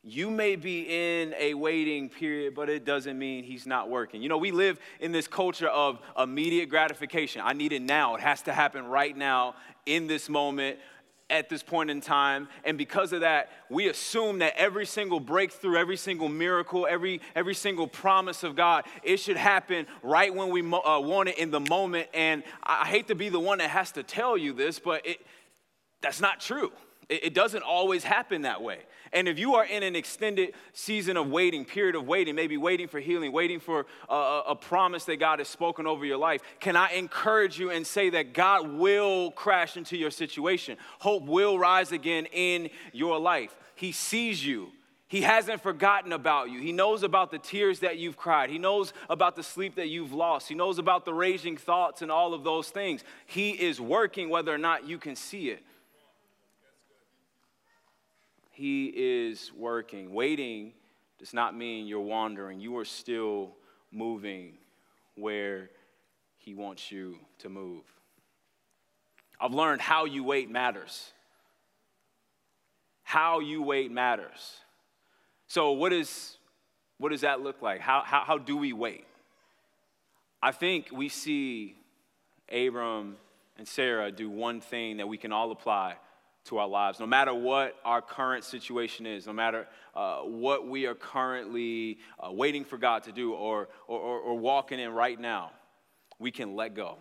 You 0.06 0.30
may 0.30 0.56
be 0.56 0.82
in 0.82 1.34
a 1.38 1.54
waiting 1.54 2.10
period, 2.10 2.54
but 2.54 2.68
it 2.68 2.84
doesn't 2.84 3.18
mean 3.18 3.42
he's 3.42 3.66
not 3.66 3.88
working. 3.88 4.20
You 4.22 4.28
know, 4.28 4.36
we 4.36 4.50
live 4.50 4.78
in 5.00 5.12
this 5.12 5.26
culture 5.26 5.68
of 5.68 5.98
immediate 6.18 6.68
gratification. 6.68 7.40
I 7.42 7.54
need 7.54 7.72
it 7.72 7.80
now. 7.80 8.14
It 8.14 8.20
has 8.20 8.42
to 8.42 8.52
happen 8.52 8.84
right 8.84 9.16
now, 9.16 9.54
in 9.86 10.06
this 10.06 10.28
moment, 10.28 10.78
at 11.30 11.48
this 11.48 11.62
point 11.62 11.90
in 11.90 12.00
time. 12.00 12.48
And 12.64 12.76
because 12.76 13.12
of 13.12 13.20
that, 13.20 13.50
we 13.70 13.88
assume 13.88 14.40
that 14.40 14.54
every 14.56 14.86
single 14.86 15.20
breakthrough, 15.20 15.76
every 15.76 15.96
single 15.96 16.28
miracle, 16.28 16.86
every, 16.88 17.20
every 17.34 17.54
single 17.54 17.86
promise 17.86 18.42
of 18.42 18.56
God, 18.56 18.84
it 19.02 19.18
should 19.18 19.36
happen 19.36 19.86
right 20.02 20.34
when 20.34 20.50
we 20.50 20.60
uh, 20.60 21.00
want 21.00 21.30
it 21.30 21.38
in 21.38 21.50
the 21.50 21.60
moment. 21.60 22.08
And 22.12 22.42
I 22.62 22.86
hate 22.86 23.08
to 23.08 23.14
be 23.14 23.30
the 23.30 23.40
one 23.40 23.58
that 23.58 23.70
has 23.70 23.92
to 23.92 24.02
tell 24.02 24.36
you 24.36 24.52
this, 24.52 24.78
but 24.78 25.06
it, 25.06 25.18
that's 26.00 26.20
not 26.20 26.40
true. 26.40 26.72
It, 27.08 27.34
doesn't 27.34 27.62
always 27.62 28.04
happen 28.04 28.42
that 28.42 28.62
way. 28.62 28.78
And 29.12 29.28
if 29.28 29.38
you 29.38 29.54
are 29.56 29.64
in 29.64 29.82
an 29.82 29.94
extended 29.94 30.54
season 30.72 31.16
of 31.16 31.28
waiting, 31.28 31.64
period 31.64 31.94
of 31.94 32.06
waiting, 32.06 32.34
maybe 32.34 32.56
waiting 32.56 32.88
for 32.88 32.98
healing, 32.98 33.32
waiting 33.32 33.60
for 33.60 33.86
a, 34.08 34.42
a 34.48 34.56
promise 34.56 35.04
that 35.04 35.16
God 35.16 35.38
has 35.38 35.48
spoken 35.48 35.86
over 35.86 36.04
your 36.04 36.16
life, 36.16 36.40
can 36.60 36.76
I 36.76 36.92
encourage 36.92 37.58
you 37.58 37.70
and 37.70 37.86
say 37.86 38.10
that 38.10 38.32
God 38.32 38.72
will 38.72 39.30
crash 39.32 39.76
into 39.76 39.96
your 39.96 40.10
situation? 40.10 40.78
Hope 40.98 41.24
will 41.24 41.58
rise 41.58 41.92
again 41.92 42.26
in 42.32 42.70
your 42.92 43.18
life. 43.18 43.54
He 43.74 43.92
sees 43.92 44.44
you. 44.44 44.72
He 45.06 45.20
hasn't 45.20 45.62
forgotten 45.62 46.12
about 46.12 46.50
you. 46.50 46.60
He 46.60 46.72
knows 46.72 47.02
about 47.02 47.30
the 47.30 47.38
tears 47.38 47.80
that 47.80 47.98
you've 47.98 48.16
cried. 48.16 48.50
He 48.50 48.58
knows 48.58 48.92
about 49.10 49.36
the 49.36 49.42
sleep 49.42 49.76
that 49.76 49.88
you've 49.88 50.12
lost. 50.12 50.48
He 50.48 50.54
knows 50.54 50.78
about 50.78 51.04
the 51.04 51.14
raging 51.14 51.56
thoughts 51.56 52.02
and 52.02 52.10
all 52.10 52.34
of 52.34 52.42
those 52.42 52.70
things. 52.70 53.04
He 53.26 53.50
is 53.50 53.80
working 53.80 54.28
whether 54.30 54.52
or 54.52 54.58
not 54.58 54.88
you 54.88 54.98
can 54.98 55.14
see 55.14 55.50
it. 55.50 55.62
He 58.54 58.86
is 58.86 59.50
working. 59.52 60.14
Waiting 60.14 60.74
does 61.18 61.34
not 61.34 61.56
mean 61.56 61.88
you're 61.88 62.00
wandering. 62.00 62.60
You 62.60 62.78
are 62.78 62.84
still 62.84 63.50
moving 63.90 64.54
where 65.16 65.70
He 66.38 66.54
wants 66.54 66.92
you 66.92 67.18
to 67.38 67.48
move. 67.48 67.82
I've 69.40 69.52
learned 69.52 69.80
how 69.80 70.04
you 70.04 70.22
wait 70.22 70.48
matters. 70.48 71.12
How 73.02 73.40
you 73.40 73.60
wait 73.60 73.90
matters. 73.90 74.60
So, 75.48 75.72
what, 75.72 75.92
is, 75.92 76.36
what 76.98 77.10
does 77.10 77.22
that 77.22 77.40
look 77.40 77.60
like? 77.60 77.80
How, 77.80 78.02
how, 78.04 78.22
how 78.24 78.38
do 78.38 78.56
we 78.56 78.72
wait? 78.72 79.04
I 80.40 80.52
think 80.52 80.90
we 80.92 81.08
see 81.08 81.74
Abram 82.52 83.16
and 83.58 83.66
Sarah 83.66 84.12
do 84.12 84.30
one 84.30 84.60
thing 84.60 84.98
that 84.98 85.08
we 85.08 85.16
can 85.18 85.32
all 85.32 85.50
apply 85.50 85.96
to 86.44 86.58
our 86.58 86.68
lives. 86.68 87.00
No 87.00 87.06
matter 87.06 87.32
what 87.32 87.76
our 87.84 88.02
current 88.02 88.44
situation 88.44 89.06
is, 89.06 89.26
no 89.26 89.32
matter 89.32 89.66
uh, 89.94 90.18
what 90.18 90.68
we 90.68 90.86
are 90.86 90.94
currently 90.94 91.98
uh, 92.18 92.30
waiting 92.30 92.64
for 92.64 92.76
God 92.76 93.04
to 93.04 93.12
do 93.12 93.32
or, 93.32 93.68
or, 93.88 93.98
or, 93.98 94.20
or 94.20 94.38
walking 94.38 94.78
in 94.78 94.92
right 94.92 95.18
now, 95.18 95.52
we 96.18 96.30
can 96.30 96.54
let 96.54 96.74
go. 96.74 96.98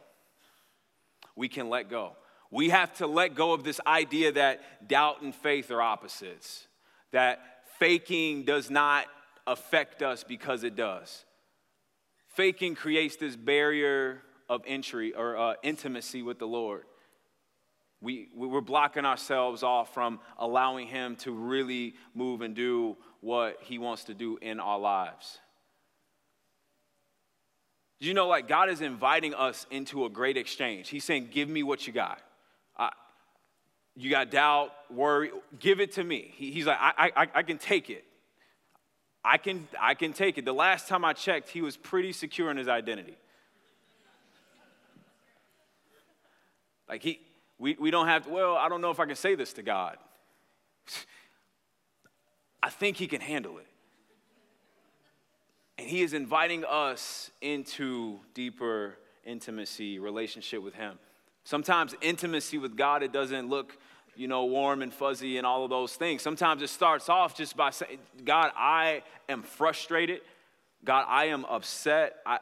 We 1.36 1.50
can 1.50 1.70
let 1.70 1.90
go. 1.90 2.14
We 2.52 2.70
have 2.70 2.94
to 2.98 3.08
let 3.08 3.36
go 3.36 3.54
of 3.54 3.64
this 3.64 3.82
idea 3.86 4.32
that 4.34 4.88
doubt 4.88 5.22
and 5.22 5.34
faith 5.34 5.72
are 5.72 5.82
opposites, 5.82 6.68
that 7.12 7.40
faking 7.80 8.44
does 8.44 8.70
not 8.70 9.08
affect 9.46 10.02
us 10.02 10.24
because 10.24 10.64
it 10.64 10.76
does. 10.76 11.26
Faking 12.30 12.76
creates 12.76 13.18
this 13.18 13.36
barrier 13.36 14.22
of 14.48 14.62
entry 14.66 15.14
or 15.14 15.36
uh, 15.38 15.54
intimacy 15.64 16.22
with 16.22 16.40
the 16.40 16.48
Lord 16.48 16.84
we, 18.04 18.28
we're 18.36 18.62
blocking 18.62 19.06
ourselves 19.06 19.64
off 19.64 19.94
from 19.94 20.20
allowing 20.38 20.88
Him 20.88 21.16
to 21.18 21.32
really 21.32 21.96
move 22.14 22.42
and 22.42 22.54
do 22.54 22.98
what 23.22 23.58
He 23.62 23.80
wants 23.80 24.04
to 24.06 24.14
do 24.14 24.38
in 24.42 24.60
our 24.60 24.78
lives. 24.78 25.40
You 28.00 28.14
know, 28.14 28.28
like 28.28 28.50
God 28.50 28.70
is 28.70 28.82
inviting 28.82 29.34
us 29.34 29.66
into 29.72 30.04
a 30.04 30.10
great 30.10 30.36
exchange. 30.36 30.90
He's 30.90 31.06
saying, 31.06 31.30
Give 31.32 31.48
me 31.48 31.64
what 31.64 31.88
you 31.88 31.94
got. 31.94 32.20
I, 32.78 32.92
you 33.96 34.10
got 34.10 34.30
doubt, 34.30 34.74
worry, 34.92 35.32
give 35.60 35.80
it 35.80 35.94
to 35.94 36.04
me. 36.04 36.34
He, 36.36 36.52
he's 36.52 36.66
like, 36.66 36.80
I, 36.80 37.12
I, 37.16 37.28
I 37.36 37.44
can 37.44 37.58
take 37.58 37.90
it. 37.90 38.04
I 39.24 39.38
can, 39.38 39.66
I 39.80 39.94
can 39.94 40.12
take 40.12 40.38
it. 40.38 40.44
The 40.44 40.54
last 40.54 40.90
time 40.90 41.06
I 41.06 41.14
checked, 41.14 41.48
he 41.48 41.62
was 41.62 41.78
pretty 41.78 42.12
secure 42.12 42.52
in 42.52 42.58
his 42.58 42.68
identity. 42.68 43.16
Like 46.90 47.02
he, 47.02 47.22
we, 47.64 47.78
we 47.80 47.92
don't 47.92 48.08
have 48.08 48.26
to, 48.26 48.30
well, 48.30 48.58
I 48.58 48.68
don't 48.68 48.82
know 48.82 48.92
if 48.92 49.00
I 49.00 49.06
can 49.06 49.16
say 49.16 49.36
this 49.36 49.54
to 49.54 49.64
God. 49.64 49.96
I 52.62 52.70
think 52.70 52.98
He 52.98 53.08
can 53.08 53.22
handle 53.22 53.58
it. 53.58 53.68
And 55.78 55.88
He 55.88 56.02
is 56.02 56.14
inviting 56.14 56.66
us 56.66 57.32
into 57.42 58.20
deeper 58.34 58.98
intimacy, 59.24 59.98
relationship 59.98 60.62
with 60.62 60.76
Him. 60.76 61.00
Sometimes 61.46 61.96
intimacy 62.02 62.58
with 62.58 62.76
God, 62.76 63.02
it 63.02 63.14
doesn't 63.14 63.48
look, 63.50 63.78
you 64.18 64.28
know, 64.28 64.44
warm 64.44 64.82
and 64.82 64.94
fuzzy 64.94 65.38
and 65.38 65.48
all 65.48 65.64
of 65.64 65.70
those 65.70 65.96
things. 65.96 66.22
Sometimes 66.22 66.62
it 66.62 66.70
starts 66.70 67.08
off 67.08 67.34
just 67.34 67.56
by 67.56 67.70
saying, 67.70 67.98
God, 68.26 68.52
I 68.58 69.04
am 69.30 69.42
frustrated. 69.42 70.20
God, 70.84 71.06
I 71.08 71.28
am 71.28 71.46
upset. 71.46 72.18
I, 72.26 72.40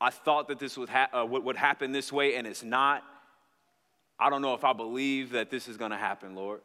I 0.00 0.10
thought 0.10 0.46
that 0.48 0.60
this 0.60 0.78
would, 0.78 0.88
ha- 0.88 1.08
uh, 1.12 1.26
would 1.26 1.56
happen 1.56 1.90
this 1.90 2.12
way, 2.12 2.36
and 2.36 2.46
it's 2.46 2.62
not. 2.62 3.02
I 4.18 4.30
don't 4.30 4.42
know 4.42 4.54
if 4.54 4.64
I 4.64 4.72
believe 4.72 5.32
that 5.32 5.50
this 5.50 5.68
is 5.68 5.76
going 5.76 5.90
to 5.90 5.96
happen, 5.96 6.34
Lord. 6.34 6.60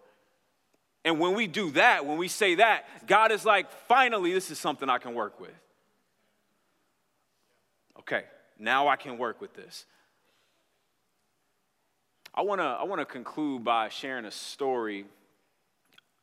And 1.05 1.19
when 1.19 1.33
we 1.33 1.47
do 1.47 1.71
that, 1.71 2.05
when 2.05 2.17
we 2.17 2.27
say 2.27 2.55
that, 2.55 3.07
God 3.07 3.31
is 3.31 3.45
like, 3.45 3.71
finally, 3.87 4.33
this 4.33 4.51
is 4.51 4.59
something 4.59 4.89
I 4.89 4.97
can 4.97 5.13
work 5.13 5.39
with. 5.39 5.53
Okay, 7.99 8.23
now 8.57 8.87
I 8.87 8.95
can 8.95 9.17
work 9.17 9.41
with 9.41 9.53
this. 9.53 9.85
I 12.33 12.41
want 12.41 12.61
to 12.61 12.65
I 12.65 12.83
want 12.83 13.01
to 13.01 13.05
conclude 13.05 13.63
by 13.63 13.89
sharing 13.89 14.25
a 14.25 14.31
story 14.31 15.05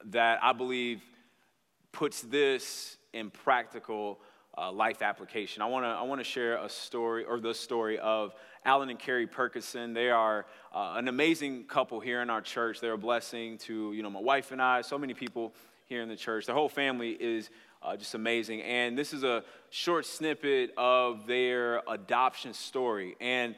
that 0.07 0.39
I 0.43 0.53
believe 0.53 1.03
puts 1.93 2.21
this 2.23 2.97
in 3.13 3.31
practical 3.31 4.21
uh, 4.57 4.71
life 4.73 5.03
application. 5.03 5.63
I 5.63 5.67
want 5.67 5.85
to 5.85 5.89
I 5.89 6.03
want 6.03 6.21
to 6.21 6.25
share 6.25 6.63
a 6.63 6.69
story 6.69 7.25
or 7.25 7.41
the 7.41 7.55
story 7.55 7.99
of 7.99 8.35
Alan 8.67 8.91
and 8.91 8.99
Carrie 8.99 9.29
Perkison. 9.29 9.95
They 9.95 10.11
are 10.11 10.45
uh, 10.75 10.95
an 10.97 11.07
amazing 11.07 11.65
couple 11.65 12.01
here 12.01 12.21
in 12.21 12.29
our 12.29 12.41
church. 12.41 12.81
They're 12.81 12.95
a 12.95 12.99
blessing 12.99 13.59
to 13.59 13.93
you 13.93 14.03
know 14.03 14.11
my 14.11 14.21
wife 14.21 14.51
and 14.51 14.61
I. 14.61 14.83
So 14.83 14.99
many 14.99 15.15
people 15.15 15.55
here 15.87 16.03
in 16.03 16.09
the 16.09 16.17
church. 16.17 16.47
Their 16.47 16.57
whole 16.57 16.69
family 16.69 17.11
is 17.11 17.49
uh, 17.81 17.97
just 17.97 18.15
amazing. 18.15 18.63
And 18.63 18.99
this 18.99 19.13
is 19.13 19.23
a 19.23 19.45
short 19.71 20.05
snippet 20.05 20.73
of 20.77 21.29
their 21.29 21.81
adoption 21.89 22.53
story. 22.53 23.15
And 23.21 23.55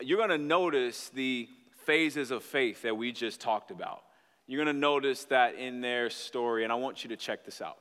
you're 0.00 0.18
going 0.18 0.30
to 0.30 0.38
notice 0.38 1.08
the 1.08 1.48
phases 1.84 2.30
of 2.30 2.44
faith 2.44 2.82
that 2.82 2.96
we 2.96 3.10
just 3.10 3.40
talked 3.40 3.72
about. 3.72 4.02
You're 4.46 4.62
going 4.62 4.72
to 4.72 4.80
notice 4.80 5.24
that 5.24 5.56
in 5.56 5.80
their 5.80 6.08
story, 6.08 6.62
and 6.62 6.72
I 6.72 6.76
want 6.76 7.02
you 7.02 7.08
to 7.10 7.16
check 7.16 7.44
this 7.44 7.60
out. 7.60 7.78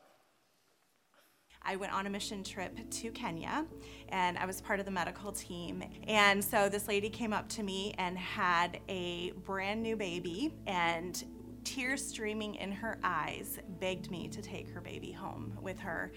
I 1.66 1.76
went 1.76 1.94
on 1.94 2.06
a 2.06 2.10
mission 2.10 2.44
trip 2.44 2.78
to 2.90 3.12
Kenya 3.12 3.66
and 4.10 4.38
I 4.38 4.46
was 4.46 4.62
part 4.62 4.80
of 4.80 4.86
the 4.86 4.92
medical 4.92 5.32
team. 5.32 5.84
And 6.08 6.44
so 6.44 6.70
this 6.70 6.88
lady 6.88 7.10
came 7.10 7.34
up 7.34 7.50
to 7.50 7.64
me 7.64 7.94
and 7.98 8.18
had 8.18 8.80
a 8.88 9.32
brand 9.44 9.82
new 9.82 9.96
baby 9.96 10.54
and 10.68 11.24
tears 11.64 12.06
streaming 12.08 12.56
in 12.56 12.72
her 12.72 13.00
eyes 13.04 13.58
begged 13.80 14.12
me 14.12 14.28
to 14.28 14.42
take 14.42 14.70
her 14.70 14.80
baby 14.80 15.12
home 15.12 15.58
with 15.62 15.80
her. 15.80 16.12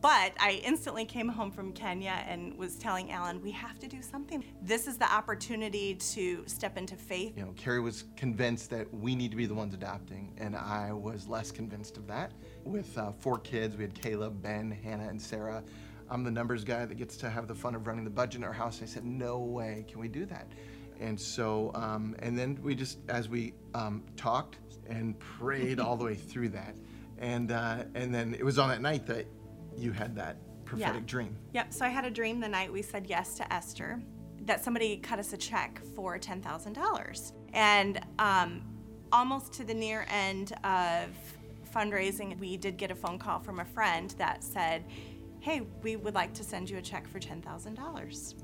But 0.00 0.32
I 0.40 0.62
instantly 0.64 1.04
came 1.04 1.28
home 1.28 1.50
from 1.50 1.72
Kenya 1.72 2.24
and 2.26 2.56
was 2.56 2.76
telling 2.76 3.10
Alan, 3.12 3.42
we 3.42 3.50
have 3.50 3.78
to 3.80 3.88
do 3.88 4.00
something. 4.00 4.42
This 4.62 4.86
is 4.86 4.96
the 4.96 5.12
opportunity 5.12 5.94
to 5.94 6.44
step 6.46 6.78
into 6.78 6.96
faith. 6.96 7.34
You 7.36 7.44
know, 7.44 7.52
Carrie 7.56 7.80
was 7.80 8.04
convinced 8.16 8.70
that 8.70 8.92
we 8.94 9.14
need 9.14 9.30
to 9.30 9.36
be 9.36 9.46
the 9.46 9.54
ones 9.54 9.74
adopting, 9.74 10.32
and 10.38 10.56
I 10.56 10.92
was 10.92 11.28
less 11.28 11.50
convinced 11.50 11.96
of 11.96 12.06
that. 12.06 12.32
With 12.64 12.96
uh, 12.96 13.12
four 13.12 13.38
kids, 13.38 13.76
we 13.76 13.84
had 13.84 13.94
Caleb, 13.94 14.42
Ben, 14.42 14.70
Hannah, 14.70 15.08
and 15.08 15.20
Sarah. 15.20 15.62
I'm 16.10 16.24
the 16.24 16.30
numbers 16.30 16.64
guy 16.64 16.84
that 16.84 16.94
gets 16.96 17.16
to 17.18 17.30
have 17.30 17.46
the 17.46 17.54
fun 17.54 17.74
of 17.74 17.86
running 17.86 18.04
the 18.04 18.10
budget 18.10 18.36
in 18.36 18.44
our 18.44 18.52
house. 18.52 18.80
I 18.82 18.86
said, 18.86 19.04
no 19.04 19.38
way 19.38 19.84
can 19.88 20.00
we 20.00 20.08
do 20.08 20.24
that. 20.26 20.46
And 21.00 21.20
so, 21.20 21.72
um, 21.74 22.14
and 22.20 22.38
then 22.38 22.58
we 22.62 22.74
just, 22.74 22.98
as 23.08 23.28
we 23.28 23.52
um, 23.74 24.02
talked 24.16 24.58
and 24.88 25.18
prayed 25.18 25.80
all 25.80 25.96
the 25.96 26.04
way 26.04 26.14
through 26.14 26.50
that, 26.50 26.74
and 27.18 27.50
uh, 27.52 27.84
and 27.94 28.14
then 28.14 28.34
it 28.34 28.44
was 28.44 28.58
on 28.58 28.68
that 28.68 28.80
night 28.80 29.06
that 29.06 29.26
you 29.76 29.92
had 29.92 30.14
that 30.16 30.36
prophetic 30.64 31.02
Yeah. 31.02 31.06
dream. 31.06 31.36
Yep. 31.52 31.72
So 31.72 31.84
I 31.84 31.88
had 31.88 32.04
a 32.04 32.10
dream 32.10 32.40
the 32.40 32.48
night 32.48 32.72
we 32.72 32.82
said 32.82 33.06
yes 33.08 33.34
to 33.36 33.52
Esther 33.52 34.00
that 34.42 34.62
somebody 34.62 34.98
cut 34.98 35.18
us 35.18 35.32
a 35.32 35.36
check 35.36 35.80
for 35.94 36.18
$10,000. 36.18 37.32
And 37.54 38.00
um, 38.18 38.62
almost 39.12 39.52
to 39.54 39.64
the 39.64 39.74
near 39.74 40.06
end 40.10 40.52
of 40.64 41.10
fundraising, 41.74 42.38
we 42.38 42.56
did 42.56 42.76
get 42.76 42.90
a 42.90 42.94
phone 42.94 43.18
call 43.18 43.40
from 43.40 43.60
a 43.60 43.64
friend 43.64 44.14
that 44.18 44.44
said, 44.44 44.84
Hey, 45.40 45.62
we 45.82 45.96
would 45.96 46.14
like 46.14 46.32
to 46.34 46.44
send 46.44 46.70
you 46.70 46.78
a 46.78 46.82
check 46.82 47.06
for 47.06 47.20
$10,000. 47.20 48.34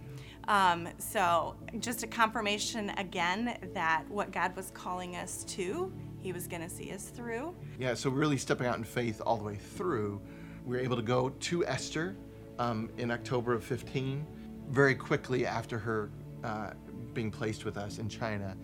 Um, 0.49 0.89
so 0.99 1.55
just 1.79 2.03
a 2.03 2.07
confirmation 2.07 2.91
again 2.99 3.57
that 3.73 4.05
what 4.09 4.33
God 4.33 4.55
was 4.57 4.71
calling 4.73 5.17
us 5.17 5.45
to, 5.45 5.93
He 6.21 6.33
was 6.33 6.47
going 6.47 6.63
to 6.63 6.69
see 6.69 6.91
us 6.93 7.09
through. 7.09 7.55
Yeah, 7.79 7.95
so 7.95 8.11
really 8.11 8.37
stepping 8.37 8.67
out 8.67 8.77
in 8.77 8.85
faith 8.85 9.23
all 9.25 9.37
the 9.37 9.45
way 9.45 9.57
through, 9.57 10.21
we 10.67 10.77
were 10.77 10.83
able 10.83 10.97
to 10.97 11.03
go 11.03 11.31
to 11.31 11.65
Esther 11.67 12.17
um, 12.59 12.91
in 12.99 13.11
October 13.11 13.55
of 13.55 13.65
15. 13.65 14.27
Very 14.69 14.95
quickly 14.95 15.47
after 15.47 15.79
her 15.79 16.11
uh, 16.45 16.71
being 17.15 17.31
placed 17.31 17.65
with 17.65 17.77
us 17.77 17.99
in 17.99 18.09
China, 18.09 18.57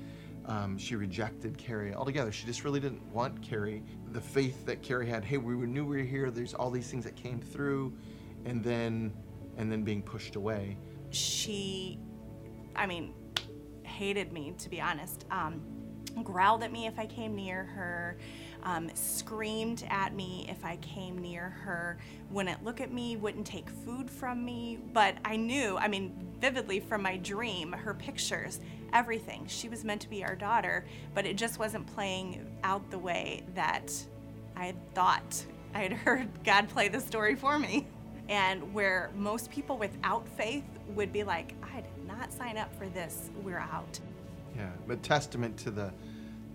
um, 0.47 0.79
she 0.79 0.95
rejected 0.95 1.59
Carrie 1.59 1.95
altogether. 1.95 2.31
She 2.31 2.47
just 2.47 2.65
really 2.65 2.81
didn't 2.81 3.05
want 3.13 3.43
Carrie. 3.43 3.83
The 4.13 4.21
faith 4.21 4.65
that 4.67 4.83
Carrie 4.83 5.09
had, 5.09 5.25
hey, 5.25 5.39
we 5.39 5.55
knew 5.67 5.85
we 5.85 5.97
were 5.99 6.03
here. 6.03 6.31
There's 6.31 6.55
all 6.55 6.71
these 6.71 6.89
things 6.89 7.05
that 7.05 7.17
came 7.17 7.41
through, 7.41 7.93
and 8.45 8.63
then 8.63 9.13
and 9.57 9.71
then 9.73 9.83
being 9.83 10.03
pushed 10.03 10.37
away. 10.37 10.77
she, 11.11 11.99
I 12.75 12.87
mean, 12.87 13.15
hated 13.83 14.33
me 14.33 14.55
to 14.59 14.69
be 14.69 14.81
honest. 14.81 15.25
Um, 15.31 15.63
growled 16.23 16.63
at 16.63 16.73
me 16.73 16.87
if 16.87 16.99
I 16.99 17.07
came 17.07 17.35
near 17.35 17.65
her, 17.65 18.17
um, 18.63 18.91
screamed 18.95 19.85
at 19.91 20.15
me 20.15 20.47
if 20.49 20.65
I 20.65 20.77
came 20.77 21.19
near 21.19 21.51
her, 21.51 21.99
wouldn't 22.31 22.65
look 22.65 22.81
at 22.81 22.93
me, 22.93 23.17
wouldn't 23.17 23.47
take 23.47 23.69
food 23.69 24.11
from 24.11 24.45
me. 24.45 24.79
But 24.93 25.17
I 25.25 25.37
knew, 25.37 25.77
I 25.77 25.89
mean, 25.89 26.15
vividly 26.41 26.81
from 26.81 27.03
my 27.03 27.17
dream, 27.19 27.73
her 27.73 27.95
pictures, 27.95 28.61
everything. 28.97 29.45
She 29.47 29.69
was 29.69 29.85
meant 29.85 30.01
to 30.01 30.09
be 30.09 30.25
our 30.25 30.35
daughter, 30.35 30.87
but 31.15 31.27
it 31.27 31.37
just 31.37 31.59
wasn't 31.59 31.87
playing 31.87 32.51
out 32.65 32.91
the 32.91 32.99
way 32.99 33.45
that 33.55 33.93
I 34.57 34.65
had 34.65 34.95
thought. 34.95 35.45
I 35.75 35.81
had 35.81 35.93
heard 36.07 36.29
God 36.45 36.69
play 36.71 36.89
the 36.89 37.01
story 37.01 37.35
for 37.35 37.59
me. 37.59 37.87
And 38.31 38.73
where 38.73 39.11
most 39.15 39.51
people 39.51 39.77
without 39.77 40.27
faith 40.31 40.65
would 40.95 41.13
be 41.13 41.25
like, 41.25 41.55
I 41.63 41.83
did 41.83 42.07
not 42.09 42.33
sign 42.33 42.57
up 42.57 42.75
for 42.77 42.89
this, 42.89 43.31
we're 43.45 43.59
out. 43.59 44.01
Yeah, 44.57 44.71
but 44.89 45.03
testament 45.03 45.59
to 45.59 45.71
the, 45.71 45.93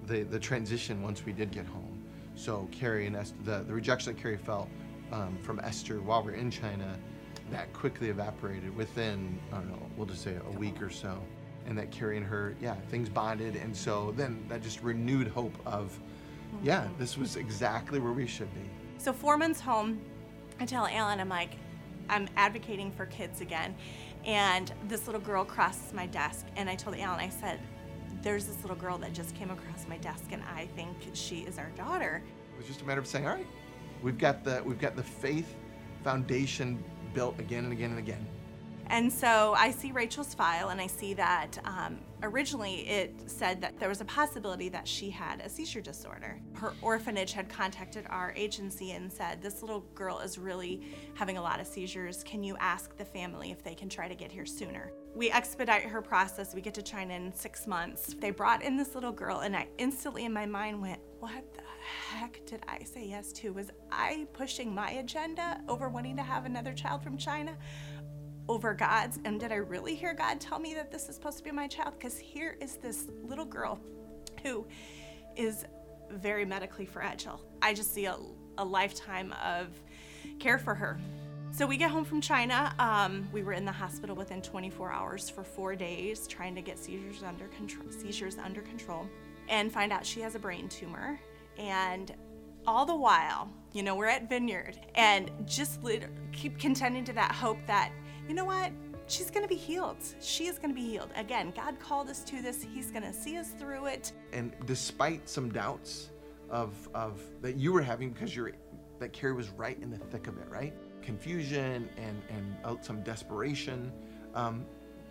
the 0.07 0.23
the 0.23 0.39
transition 0.39 1.03
once 1.03 1.23
we 1.23 1.31
did 1.31 1.51
get 1.51 1.67
home. 1.67 2.03
So 2.35 2.67
Carrie 2.71 3.05
and 3.05 3.15
Esther, 3.15 3.35
the, 3.43 3.63
the 3.67 3.73
rejection 3.73 4.13
that 4.13 4.21
Carrie 4.21 4.37
felt 4.37 4.67
um, 5.11 5.37
from 5.43 5.59
Esther 5.59 6.01
while 6.01 6.23
we 6.23 6.31
are 6.31 6.35
in 6.35 6.49
China, 6.49 6.97
that 7.51 7.71
quickly 7.71 8.09
evaporated 8.09 8.75
within 8.75 9.39
I 9.53 9.57
don't 9.57 9.69
know, 9.69 9.85
we'll 9.95 10.07
just 10.07 10.23
say 10.23 10.35
a 10.35 10.57
week 10.57 10.81
or 10.81 10.89
so, 10.89 11.21
and 11.65 11.77
that 11.77 11.91
Carrie 11.91 12.17
and 12.17 12.25
her, 12.25 12.55
yeah, 12.61 12.75
things 12.89 13.09
bonded, 13.09 13.55
and 13.55 13.75
so 13.75 14.13
then 14.17 14.43
that 14.47 14.61
just 14.61 14.81
renewed 14.81 15.27
hope 15.27 15.55
of, 15.65 15.97
yeah, 16.63 16.87
this 16.97 17.17
was 17.17 17.35
exactly 17.35 17.99
where 17.99 18.13
we 18.13 18.27
should 18.27 18.53
be. 18.53 18.69
So 18.97 19.13
four 19.13 19.37
months 19.37 19.59
home, 19.59 19.99
I 20.59 20.65
tell 20.65 20.87
Alan, 20.87 21.19
I'm 21.19 21.29
like, 21.29 21.55
I'm 22.09 22.27
advocating 22.35 22.91
for 22.91 23.05
kids 23.07 23.41
again. 23.41 23.75
And 24.25 24.71
this 24.87 25.07
little 25.07 25.21
girl 25.21 25.43
crosses 25.43 25.93
my 25.93 26.05
desk, 26.05 26.45
and 26.55 26.69
I 26.69 26.75
told 26.75 26.95
Alan, 26.97 27.19
I 27.19 27.29
said, 27.29 27.59
there's 28.21 28.45
this 28.45 28.61
little 28.61 28.75
girl 28.75 28.97
that 28.99 29.13
just 29.13 29.33
came 29.35 29.49
across 29.49 29.87
my 29.87 29.97
desk, 29.97 30.25
and 30.31 30.43
I 30.55 30.67
think 30.75 30.95
she 31.13 31.39
is 31.39 31.57
our 31.57 31.69
daughter. 31.75 32.21
It 32.53 32.57
was 32.57 32.67
just 32.67 32.81
a 32.81 32.85
matter 32.85 32.99
of 32.99 33.07
saying, 33.07 33.27
all 33.27 33.33
right, 33.33 33.47
we've 34.03 34.17
got 34.17 34.43
the 34.43 34.61
we've 34.63 34.79
got 34.79 34.95
the 34.95 35.03
faith 35.03 35.55
foundation 36.03 36.83
built 37.13 37.39
again 37.39 37.63
and 37.63 37.73
again 37.73 37.91
and 37.91 37.99
again. 37.99 38.25
And 38.91 39.11
so 39.11 39.55
I 39.57 39.71
see 39.71 39.93
Rachel's 39.93 40.33
file 40.33 40.67
and 40.67 40.81
I 40.81 40.87
see 40.87 41.13
that 41.13 41.57
um, 41.63 41.99
originally 42.23 42.85
it 42.89 43.15
said 43.25 43.61
that 43.61 43.79
there 43.79 43.87
was 43.87 44.01
a 44.01 44.05
possibility 44.05 44.67
that 44.67 44.85
she 44.85 45.09
had 45.09 45.39
a 45.39 45.47
seizure 45.47 45.79
disorder. 45.79 46.41
Her 46.55 46.73
orphanage 46.81 47.31
had 47.31 47.47
contacted 47.47 48.05
our 48.09 48.33
agency 48.35 48.91
and 48.91 49.11
said, 49.11 49.41
This 49.41 49.61
little 49.61 49.85
girl 49.95 50.19
is 50.19 50.37
really 50.37 50.81
having 51.13 51.37
a 51.37 51.41
lot 51.41 51.61
of 51.61 51.67
seizures. 51.67 52.21
Can 52.25 52.43
you 52.43 52.57
ask 52.59 52.97
the 52.97 53.05
family 53.05 53.49
if 53.49 53.63
they 53.63 53.75
can 53.75 53.87
try 53.87 54.09
to 54.09 54.13
get 54.13 54.29
here 54.29 54.45
sooner? 54.45 54.91
We 55.15 55.31
expedite 55.31 55.83
her 55.83 56.01
process. 56.01 56.53
We 56.53 56.59
get 56.59 56.73
to 56.73 56.81
China 56.81 57.13
in 57.13 57.33
six 57.33 57.67
months. 57.67 58.13
They 58.19 58.31
brought 58.31 58.61
in 58.61 58.75
this 58.75 58.93
little 58.93 59.13
girl, 59.13 59.39
and 59.39 59.55
I 59.55 59.67
instantly 59.77 60.25
in 60.25 60.33
my 60.33 60.45
mind 60.45 60.81
went, 60.81 60.99
What 61.19 61.53
the 61.53 61.61
heck 62.17 62.45
did 62.45 62.61
I 62.67 62.83
say 62.83 63.05
yes 63.05 63.31
to? 63.33 63.53
Was 63.53 63.71
I 63.89 64.27
pushing 64.33 64.75
my 64.75 64.91
agenda 64.91 65.61
over 65.69 65.87
wanting 65.87 66.17
to 66.17 66.23
have 66.23 66.45
another 66.45 66.73
child 66.73 67.03
from 67.03 67.17
China? 67.17 67.57
Over 68.49 68.73
God's. 68.73 69.19
And 69.25 69.39
did 69.39 69.51
I 69.51 69.55
really 69.55 69.95
hear 69.95 70.13
God 70.13 70.39
tell 70.39 70.59
me 70.59 70.73
that 70.73 70.91
this 70.91 71.09
is 71.09 71.15
supposed 71.15 71.37
to 71.37 71.43
be 71.43 71.51
my 71.51 71.67
child? 71.67 71.93
Because 71.97 72.17
here 72.17 72.57
is 72.59 72.75
this 72.75 73.07
little 73.23 73.45
girl 73.45 73.79
who 74.43 74.65
is 75.35 75.65
very 76.09 76.45
medically 76.45 76.85
fragile. 76.85 77.41
I 77.61 77.73
just 77.73 77.93
see 77.93 78.05
a, 78.05 78.17
a 78.57 78.65
lifetime 78.65 79.33
of 79.43 79.67
care 80.39 80.59
for 80.59 80.75
her. 80.75 80.99
So 81.53 81.67
we 81.67 81.75
get 81.75 81.91
home 81.91 82.05
from 82.05 82.21
China. 82.21 82.73
Um, 82.79 83.27
we 83.33 83.43
were 83.43 83.51
in 83.53 83.65
the 83.65 83.71
hospital 83.73 84.15
within 84.15 84.41
24 84.41 84.91
hours 84.91 85.29
for 85.29 85.43
four 85.43 85.75
days, 85.75 86.25
trying 86.25 86.55
to 86.55 86.61
get 86.61 86.79
seizures 86.79 87.23
under 87.23 87.47
control. 87.49 87.85
Seizures 87.91 88.37
under 88.37 88.61
control, 88.61 89.05
and 89.49 89.71
find 89.71 89.91
out 89.91 90.05
she 90.05 90.21
has 90.21 90.35
a 90.35 90.39
brain 90.39 90.69
tumor. 90.69 91.19
And 91.57 92.13
all 92.65 92.85
the 92.85 92.95
while, 92.95 93.51
you 93.73 93.83
know, 93.83 93.95
we're 93.95 94.07
at 94.07 94.29
Vineyard, 94.29 94.79
and 94.95 95.29
just 95.45 95.81
keep 96.31 96.57
contending 96.57 97.03
to 97.03 97.13
that 97.13 97.33
hope 97.33 97.57
that 97.67 97.91
you 98.27 98.33
know 98.33 98.45
what? 98.45 98.71
She's 99.07 99.29
going 99.29 99.43
to 99.43 99.49
be 99.49 99.55
healed. 99.55 99.97
She 100.21 100.47
is 100.47 100.57
going 100.57 100.69
to 100.69 100.75
be 100.75 100.87
healed. 100.87 101.09
Again, 101.15 101.51
God 101.55 101.79
called 101.79 102.09
us 102.09 102.23
to 102.25 102.41
this. 102.41 102.65
He's 102.73 102.91
going 102.91 103.03
to 103.03 103.13
see 103.13 103.37
us 103.37 103.49
through 103.51 103.87
it. 103.87 104.13
And 104.31 104.53
despite 104.65 105.27
some 105.27 105.49
doubts 105.49 106.11
of 106.49 106.89
of 106.93 107.19
that 107.41 107.55
you 107.55 107.71
were 107.71 107.81
having 107.81 108.11
because 108.11 108.35
you're 108.35 108.51
that 108.99 109.13
Carrie 109.13 109.33
was 109.33 109.49
right 109.49 109.81
in 109.81 109.89
the 109.89 109.97
thick 109.97 110.27
of 110.27 110.37
it, 110.37 110.47
right? 110.49 110.73
Confusion 111.01 111.89
and 111.97 112.21
and 112.29 112.55
uh, 112.63 112.75
some 112.81 113.01
desperation, 113.01 113.91
um, 114.35 114.65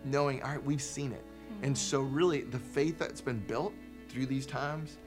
knowing 0.05 0.41
all 0.43 0.51
right, 0.51 0.63
we've 0.63 0.81
seen 0.81 1.11
it, 1.11 1.25
and 1.63 1.77
so 1.77 2.01
really 2.01 2.41
the 2.41 2.59
faith 2.59 2.97
that's 2.97 3.21
been 3.21 3.39
built 3.39 3.73
through 4.07 4.27
these 4.27 4.45
times, 4.45 4.97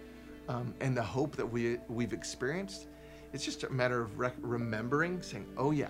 um, 0.48 0.74
and 0.80 0.96
the 0.96 1.02
hope 1.02 1.36
that 1.36 1.46
we 1.46 1.78
we've 1.88 2.12
experienced, 2.12 2.88
it's 3.32 3.44
just 3.44 3.64
a 3.64 3.70
matter 3.70 4.02
of 4.02 4.18
rec- 4.18 4.36
remembering, 4.40 5.22
saying, 5.22 5.46
oh 5.56 5.70
yeah, 5.70 5.88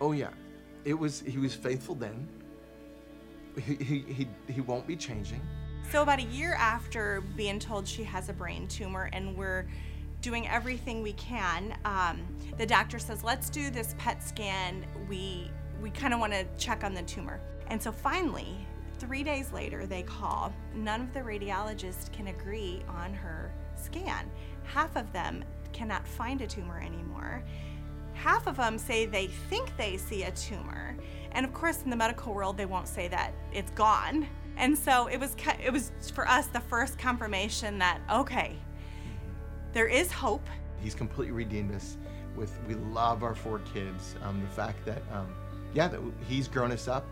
oh 0.00 0.12
yeah, 0.12 0.30
it 0.84 0.94
was 0.94 1.20
he 1.20 1.38
was 1.38 1.54
faithful 1.54 1.94
then. 1.94 2.28
He 3.56 3.74
he 3.76 3.98
he, 4.00 4.28
he 4.52 4.60
won't 4.60 4.86
be 4.86 4.96
changing. 4.96 5.40
So, 5.90 6.02
about 6.02 6.18
a 6.18 6.24
year 6.24 6.54
after 6.54 7.22
being 7.36 7.58
told 7.58 7.88
she 7.88 8.04
has 8.04 8.28
a 8.28 8.32
brain 8.32 8.66
tumor, 8.68 9.08
and 9.12 9.36
we're 9.36 9.66
doing 10.20 10.46
everything 10.48 11.02
we 11.02 11.12
can, 11.14 11.78
um, 11.84 12.26
the 12.58 12.66
doctor 12.66 12.98
says, 12.98 13.24
"Let's 13.24 13.48
do 13.48 13.70
this 13.70 13.94
PET 13.98 14.22
scan. 14.22 14.86
We 15.08 15.50
we 15.80 15.90
kind 15.90 16.12
of 16.12 16.20
want 16.20 16.32
to 16.34 16.44
check 16.58 16.84
on 16.84 16.92
the 16.92 17.02
tumor." 17.02 17.40
And 17.68 17.82
so, 17.82 17.90
finally, 17.90 18.66
three 18.98 19.22
days 19.22 19.52
later, 19.52 19.86
they 19.86 20.02
call. 20.02 20.52
None 20.74 21.00
of 21.00 21.14
the 21.14 21.20
radiologists 21.20 22.12
can 22.12 22.28
agree 22.28 22.82
on 22.88 23.14
her 23.14 23.50
scan. 23.76 24.30
Half 24.64 24.96
of 24.96 25.10
them 25.12 25.44
cannot 25.72 26.06
find 26.06 26.42
a 26.42 26.46
tumor 26.46 26.80
anymore. 26.80 27.42
Half 28.18 28.48
of 28.48 28.56
them 28.56 28.78
say 28.78 29.06
they 29.06 29.28
think 29.28 29.76
they 29.76 29.96
see 29.96 30.24
a 30.24 30.32
tumor, 30.32 30.96
and 31.32 31.46
of 31.46 31.54
course, 31.54 31.82
in 31.82 31.90
the 31.90 31.96
medical 31.96 32.34
world, 32.34 32.56
they 32.56 32.66
won't 32.66 32.88
say 32.88 33.06
that 33.08 33.32
it's 33.52 33.70
gone. 33.72 34.26
And 34.56 34.76
so 34.76 35.06
it 35.06 35.18
was, 35.18 35.36
it 35.64 35.72
was 35.72 35.92
for 36.12 36.26
us 36.26 36.46
the 36.46 36.58
first 36.58 36.98
confirmation 36.98 37.78
that 37.78 38.00
okay, 38.10 38.56
there 39.72 39.86
is 39.86 40.10
hope. 40.10 40.44
He's 40.80 40.96
completely 40.96 41.32
redeemed 41.32 41.74
us. 41.74 41.96
With 42.34 42.52
we 42.66 42.74
love 42.74 43.22
our 43.22 43.36
four 43.36 43.60
kids. 43.72 44.16
Um, 44.22 44.40
the 44.40 44.48
fact 44.48 44.84
that 44.84 45.02
um, 45.12 45.32
yeah, 45.72 45.86
that 45.86 46.00
he's 46.28 46.48
grown 46.48 46.72
us 46.72 46.88
up 46.88 47.06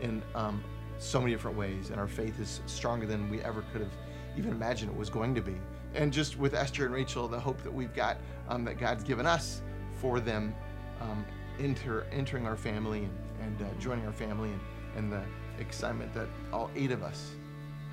in 0.00 0.22
um, 0.34 0.62
so 0.98 1.20
many 1.20 1.32
different 1.32 1.56
ways, 1.56 1.90
and 1.90 2.00
our 2.00 2.08
faith 2.08 2.40
is 2.40 2.62
stronger 2.66 3.06
than 3.06 3.30
we 3.30 3.40
ever 3.42 3.62
could 3.72 3.80
have 3.80 3.92
even 4.36 4.50
imagined 4.50 4.90
it 4.90 4.96
was 4.96 5.08
going 5.08 5.36
to 5.36 5.40
be. 5.40 5.54
And 5.94 6.12
just 6.12 6.36
with 6.36 6.54
Esther 6.54 6.84
and 6.84 6.94
Rachel, 6.94 7.28
the 7.28 7.38
hope 7.38 7.62
that 7.62 7.72
we've 7.72 7.94
got 7.94 8.18
um, 8.48 8.64
that 8.64 8.78
God's 8.78 9.04
given 9.04 9.24
us 9.24 9.62
for 10.00 10.20
them 10.20 10.54
um, 11.00 11.24
enter, 11.58 12.06
entering 12.12 12.46
our 12.46 12.56
family 12.56 13.00
and, 13.00 13.18
and 13.40 13.62
uh, 13.62 13.80
joining 13.80 14.06
our 14.06 14.12
family, 14.12 14.50
and, 14.50 14.60
and 14.96 15.12
the 15.12 15.22
excitement 15.60 16.12
that 16.14 16.28
all 16.52 16.70
eight 16.76 16.90
of 16.90 17.02
us 17.02 17.32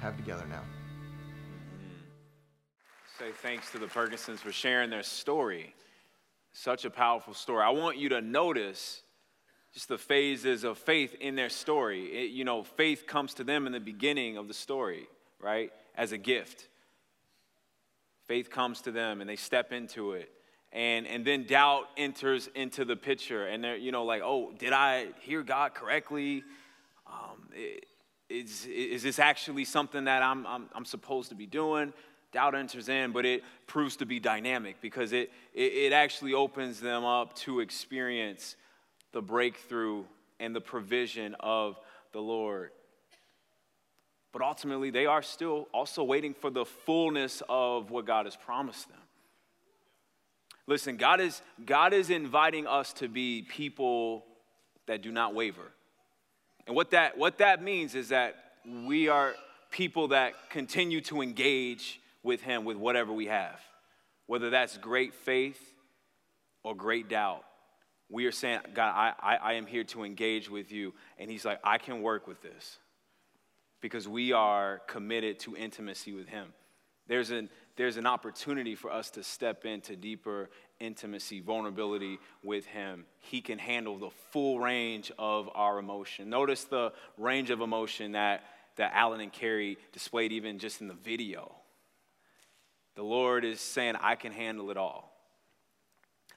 have 0.02 0.16
together 0.18 0.46
now. 0.50 0.62
Say 3.18 3.32
thanks 3.42 3.72
to 3.72 3.80
the 3.80 3.88
Perkinsons 3.88 4.40
for 4.40 4.52
sharing 4.52 4.90
their 4.90 5.04
story. 5.04 5.74
Such 6.52 6.86
a 6.86 6.90
powerful 6.90 7.34
story. 7.34 7.64
I 7.64 7.70
want 7.70 7.98
you 7.98 8.10
to 8.10 8.22
notice 8.22 9.02
just 9.74 9.88
the 9.88 9.98
phases 9.98 10.64
of 10.64 10.78
faith 10.78 11.16
in 11.20 11.36
their 11.36 11.50
story. 11.50 12.06
It- 12.06 12.32
you 12.32 12.44
know, 12.46 12.64
faith 12.64 13.06
comes 13.08 13.34
to 13.36 13.44
them 13.44 13.66
in 13.68 13.74
the 13.74 13.80
beginning 13.80 14.38
of 14.38 14.48
the 14.48 14.54
story, 14.54 15.08
right? 15.40 15.72
As 15.96 16.12
a 16.12 16.18
gift. 16.18 16.68
Faith 18.26 18.50
comes 18.50 18.82
to 18.82 18.92
them 18.92 19.22
and 19.22 19.30
they 19.30 19.36
step 19.36 19.72
into 19.72 20.14
it. 20.14 20.32
And, 20.76 21.08
and 21.08 21.24
then 21.24 21.46
doubt 21.46 21.86
enters 21.96 22.50
into 22.54 22.84
the 22.84 22.98
picture. 22.98 23.48
And 23.48 23.64
they're, 23.64 23.78
you 23.78 23.94
know, 23.94 24.04
like, 24.04 24.22
oh, 24.22 24.52
did 24.60 24.74
I 24.74 25.08
hear 25.22 25.42
God 25.42 25.74
correctly? 25.74 26.44
Um, 27.08 27.50
is, 28.30 28.66
is 28.66 29.02
this 29.02 29.18
actually 29.18 29.64
something 29.64 30.04
that 30.04 30.22
I'm, 30.22 30.46
I'm, 30.46 30.70
I'm 30.76 30.84
supposed 30.84 31.30
to 31.30 31.36
be 31.36 31.46
doing? 31.46 31.94
Doubt 32.34 32.56
enters 32.56 32.90
in, 32.90 33.14
but 33.14 33.26
it 33.26 33.42
proves 33.68 33.96
to 33.98 34.06
be 34.06 34.20
dynamic 34.20 34.82
because 34.82 35.14
it, 35.14 35.32
it, 35.54 35.72
it 35.72 35.94
actually 35.94 36.34
opens 36.34 36.82
them 36.82 37.06
up 37.06 37.34
to 37.38 37.62
experience 37.62 38.58
the 39.14 39.22
breakthrough 39.22 40.04
and 40.42 40.54
the 40.54 40.60
provision 40.60 41.38
of 41.40 41.80
the 42.12 42.20
Lord. 42.20 42.72
But 44.34 44.42
ultimately, 44.42 44.90
they 44.90 45.06
are 45.06 45.22
still 45.22 45.70
also 45.74 46.04
waiting 46.04 46.34
for 46.34 46.50
the 46.50 46.66
fullness 46.66 47.42
of 47.48 47.92
what 47.92 48.06
God 48.06 48.26
has 48.26 48.36
promised 48.36 48.90
them. 48.90 49.00
Listen, 50.68 50.98
God 50.98 51.22
is, 51.22 51.42
God 51.64 51.94
is 51.94 52.10
inviting 52.10 52.66
us 52.66 52.94
to 52.94 53.08
be 53.08 53.44
people 53.44 54.26
that 54.88 55.02
do 55.02 55.12
not 55.12 55.36
waver. 55.36 55.72
And 56.66 56.76
what 56.76 56.92
that, 56.92 57.18
what 57.18 57.38
that 57.38 57.62
means 57.62 57.94
is 57.94 58.10
that 58.10 58.36
we 58.66 59.08
are 59.08 59.36
people 59.70 60.10
that 60.10 60.34
continue 60.50 61.02
to 61.02 61.22
engage 61.22 62.00
with 62.24 62.42
Him 62.42 62.66
with 62.66 62.78
whatever 62.78 63.14
we 63.14 63.28
have, 63.28 63.60
whether 64.26 64.50
that's 64.50 64.78
great 64.78 65.14
faith 65.14 65.74
or 66.64 66.74
great 66.74 67.10
doubt. 67.10 67.44
We 68.10 68.26
are 68.26 68.32
saying, 68.32 68.62
God, 68.74 68.92
I, 68.96 69.14
I, 69.20 69.36
I 69.36 69.54
am 69.54 69.68
here 69.68 69.84
to 69.86 70.04
engage 70.04 70.50
with 70.50 70.72
you. 70.72 70.94
And 71.20 71.30
He's 71.30 71.46
like, 71.46 71.60
I 71.64 71.78
can 71.78 72.02
work 72.02 72.28
with 72.28 72.42
this 72.42 72.78
because 73.82 74.08
we 74.08 74.32
are 74.32 74.82
committed 74.88 75.40
to 75.42 75.56
intimacy 75.56 76.14
with 76.14 76.28
Him. 76.28 76.54
There's 77.08 77.30
an, 77.30 77.50
there's 77.78 77.98
an 77.98 78.06
opportunity 78.06 78.76
for 78.76 78.92
us 78.92 79.10
to 79.12 79.24
step 79.24 79.66
into 79.66 79.96
deeper 79.96 80.50
intimacy, 80.80 81.42
vulnerability 81.42 82.20
with 82.44 82.66
Him. 82.66 83.06
He 83.20 83.42
can 83.42 83.60
handle 83.60 83.98
the 83.98 84.12
full 84.32 84.60
range 84.60 85.12
of 85.18 85.50
our 85.54 85.80
emotion. 85.80 86.30
Notice 86.30 86.64
the 86.66 86.94
range 87.18 87.50
of 87.50 87.62
emotion 87.62 88.14
that, 88.14 88.44
that 88.78 88.92
Alan 88.94 89.22
and 89.22 89.32
Carrie 89.32 89.78
displayed 89.92 90.32
even 90.32 90.60
just 90.60 90.82
in 90.82 90.88
the 90.88 90.94
video. 90.94 91.54
The 92.96 93.04
Lord 93.04 93.44
is 93.44 93.60
saying, 93.60 93.96
I 94.02 94.16
can 94.16 94.32
handle 94.32 94.72
it 94.72 94.78
all. 94.78 95.12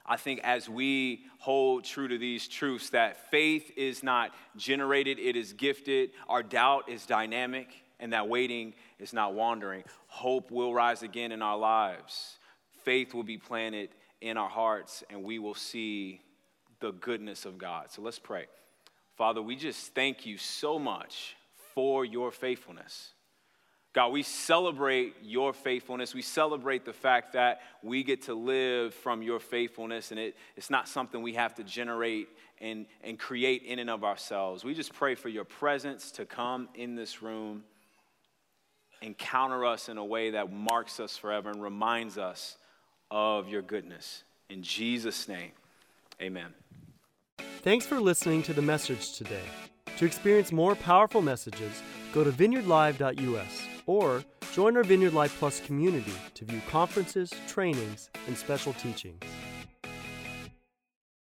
I 0.05 0.17
think 0.17 0.41
as 0.43 0.67
we 0.67 1.25
hold 1.37 1.85
true 1.85 2.07
to 2.07 2.17
these 2.17 2.47
truths, 2.47 2.89
that 2.89 3.29
faith 3.29 3.71
is 3.77 4.03
not 4.03 4.31
generated, 4.57 5.19
it 5.19 5.35
is 5.35 5.53
gifted, 5.53 6.11
our 6.27 6.41
doubt 6.41 6.89
is 6.89 7.05
dynamic, 7.05 7.67
and 7.99 8.13
that 8.13 8.27
waiting 8.27 8.73
is 8.99 9.13
not 9.13 9.33
wandering. 9.33 9.83
Hope 10.07 10.51
will 10.51 10.73
rise 10.73 11.03
again 11.03 11.31
in 11.31 11.41
our 11.41 11.57
lives. 11.57 12.37
Faith 12.83 13.13
will 13.13 13.23
be 13.23 13.37
planted 13.37 13.89
in 14.21 14.37
our 14.37 14.49
hearts, 14.49 15.03
and 15.09 15.23
we 15.23 15.39
will 15.39 15.55
see 15.55 16.21
the 16.79 16.91
goodness 16.91 17.45
of 17.45 17.57
God. 17.57 17.91
So 17.91 18.01
let's 18.01 18.19
pray. 18.19 18.45
Father, 19.15 19.41
we 19.41 19.55
just 19.55 19.93
thank 19.93 20.25
you 20.25 20.37
so 20.37 20.79
much 20.79 21.35
for 21.73 22.05
your 22.05 22.31
faithfulness. 22.31 23.13
God, 23.91 24.09
we 24.09 24.21
celebrate 24.21 25.15
your 25.23 25.51
faithfulness. 25.51 26.13
We 26.13 26.21
celebrate 26.21 26.85
the 26.85 26.93
fact 26.93 27.33
that 27.33 27.61
we 27.81 28.03
get 28.03 28.23
to 28.23 28.35
live 28.35 28.93
from 28.93 29.23
your 29.23 29.39
faithfulness, 29.39 30.11
and 30.11 30.19
it, 30.19 30.37
it's 30.55 30.69
not 30.69 30.87
something 30.87 31.21
we 31.21 31.33
have 31.33 31.55
to 31.55 31.63
generate 31.63 32.29
and, 32.61 32.85
and 33.03 33.17
create 33.17 33.63
in 33.63 33.79
and 33.79 33.89
of 33.89 34.03
ourselves. 34.03 34.63
We 34.63 34.73
just 34.75 34.93
pray 34.93 35.15
for 35.15 35.29
your 35.29 35.43
presence 35.43 36.11
to 36.11 36.25
come 36.25 36.69
in 36.75 36.95
this 36.95 37.21
room 37.21 37.63
encounter 39.01 39.65
us 39.65 39.89
in 39.89 39.97
a 39.97 40.05
way 40.05 40.31
that 40.31 40.51
marks 40.51 40.99
us 40.99 41.17
forever 41.17 41.49
and 41.49 41.61
reminds 41.61 42.17
us 42.17 42.57
of 43.11 43.47
your 43.47 43.61
goodness. 43.61 44.23
In 44.49 44.63
Jesus' 44.63 45.27
name, 45.27 45.51
amen. 46.21 46.53
Thanks 47.61 47.85
for 47.85 47.99
listening 47.99 48.43
to 48.43 48.53
the 48.53 48.61
message 48.61 49.13
today. 49.17 49.43
To 49.97 50.05
experience 50.05 50.51
more 50.51 50.75
powerful 50.75 51.21
messages, 51.21 51.81
go 52.13 52.23
to 52.23 52.31
vineyardlive.us 52.31 53.63
or 53.85 54.23
join 54.53 54.77
our 54.77 54.83
Vineyard 54.83 55.13
Live 55.13 55.35
Plus 55.39 55.59
community 55.61 56.13
to 56.35 56.45
view 56.45 56.61
conferences, 56.69 57.33
trainings, 57.47 58.09
and 58.27 58.37
special 58.37 58.73
teachings. 58.73 59.21